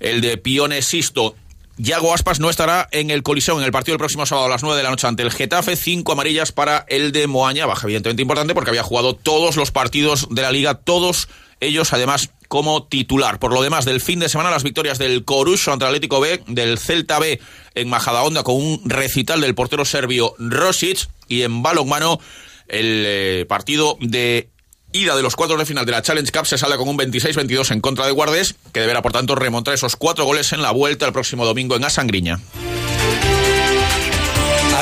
El 0.00 0.22
de 0.22 0.38
Pione 0.38 0.80
Sisto 0.82 1.36
Yago 1.76 2.14
Aspas 2.14 2.40
no 2.40 2.48
estará 2.50 2.88
en 2.90 3.10
el 3.10 3.22
Coliseo 3.22 3.58
en 3.58 3.64
el 3.64 3.72
partido 3.72 3.94
del 3.94 3.98
próximo 3.98 4.24
sábado 4.24 4.46
a 4.46 4.48
las 4.48 4.62
9 4.62 4.76
de 4.78 4.82
la 4.82 4.90
noche 4.90 5.06
ante 5.06 5.22
el 5.22 5.30
Getafe. 5.30 5.76
Cinco 5.76 6.12
amarillas 6.12 6.52
para 6.52 6.86
el 6.88 7.12
de 7.12 7.26
Moaña. 7.26 7.66
Baja 7.66 7.86
evidentemente 7.86 8.22
importante 8.22 8.54
porque 8.54 8.70
había 8.70 8.82
jugado 8.82 9.14
todos 9.14 9.56
los 9.56 9.70
partidos 9.70 10.28
de 10.30 10.40
la 10.40 10.50
liga, 10.50 10.74
todos 10.74 11.28
ellos 11.60 11.92
además 11.92 12.30
como 12.48 12.84
titular. 12.84 13.38
Por 13.40 13.52
lo 13.52 13.60
demás, 13.60 13.84
del 13.84 14.00
fin 14.00 14.20
de 14.20 14.28
semana, 14.28 14.50
las 14.50 14.62
victorias 14.62 14.98
del 14.98 15.24
Coruso 15.24 15.72
ante 15.72 15.84
Atlético 15.84 16.20
B, 16.20 16.42
del 16.46 16.78
Celta 16.78 17.18
B 17.18 17.40
en 17.74 17.88
Majadahonda 17.90 18.42
con 18.42 18.56
un 18.56 18.88
recital 18.88 19.40
del 19.40 19.54
portero 19.54 19.84
serbio 19.84 20.34
Rosic 20.38 21.08
y 21.28 21.42
en 21.42 21.62
balonmano 21.62 22.20
el 22.68 23.04
eh, 23.06 23.46
partido 23.48 23.96
de 24.00 24.50
ida 24.92 25.16
de 25.16 25.22
los 25.22 25.36
cuatro 25.36 25.56
de 25.56 25.66
final 25.66 25.84
de 25.84 25.92
la 25.92 26.02
Challenge 26.02 26.30
Cup 26.30 26.46
se 26.46 26.56
sale 26.56 26.76
con 26.76 26.88
un 26.88 26.96
26-22 26.96 27.72
en 27.72 27.80
contra 27.80 28.06
de 28.06 28.12
Guardes, 28.12 28.54
que 28.72 28.80
deberá 28.80 29.02
por 29.02 29.12
tanto 29.12 29.34
remontar 29.34 29.74
esos 29.74 29.96
cuatro 29.96 30.24
goles 30.24 30.52
en 30.52 30.62
la 30.62 30.70
vuelta 30.70 31.06
el 31.06 31.12
próximo 31.12 31.44
domingo 31.44 31.76
en 31.76 31.84
Asangriña. 31.84 32.40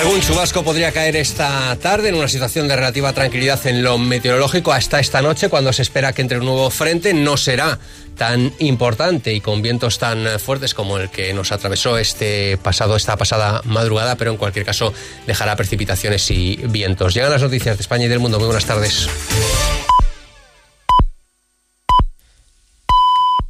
Algún 0.02 0.20
chubasco 0.20 0.64
podría 0.64 0.90
caer 0.90 1.14
esta 1.14 1.76
tarde 1.76 2.08
en 2.08 2.16
una 2.16 2.26
situación 2.26 2.66
de 2.66 2.74
relativa 2.74 3.12
tranquilidad 3.12 3.64
en 3.68 3.84
lo 3.84 3.98
meteorológico 3.98 4.72
hasta 4.72 4.98
esta 4.98 5.22
noche, 5.22 5.48
cuando 5.48 5.72
se 5.72 5.82
espera 5.82 6.12
que 6.12 6.22
entre 6.22 6.40
un 6.40 6.44
nuevo 6.44 6.70
frente 6.70 7.14
no 7.14 7.36
será 7.36 7.78
tan 8.16 8.52
importante 8.58 9.32
y 9.32 9.40
con 9.40 9.62
vientos 9.62 10.00
tan 10.00 10.40
fuertes 10.40 10.74
como 10.74 10.98
el 10.98 11.08
que 11.08 11.32
nos 11.32 11.52
atravesó 11.52 11.98
este 11.98 12.56
pasado, 12.56 12.96
esta 12.96 13.16
pasada 13.16 13.60
madrugada, 13.64 14.16
pero 14.16 14.32
en 14.32 14.38
cualquier 14.38 14.64
caso 14.64 14.92
dejará 15.28 15.54
precipitaciones 15.54 16.28
y 16.32 16.56
vientos. 16.56 17.14
Llegan 17.14 17.30
las 17.30 17.42
noticias 17.42 17.78
de 17.78 17.82
España 17.82 18.06
y 18.06 18.08
del 18.08 18.18
mundo. 18.18 18.40
Muy 18.40 18.46
buenas 18.46 18.66
tardes. 18.66 19.08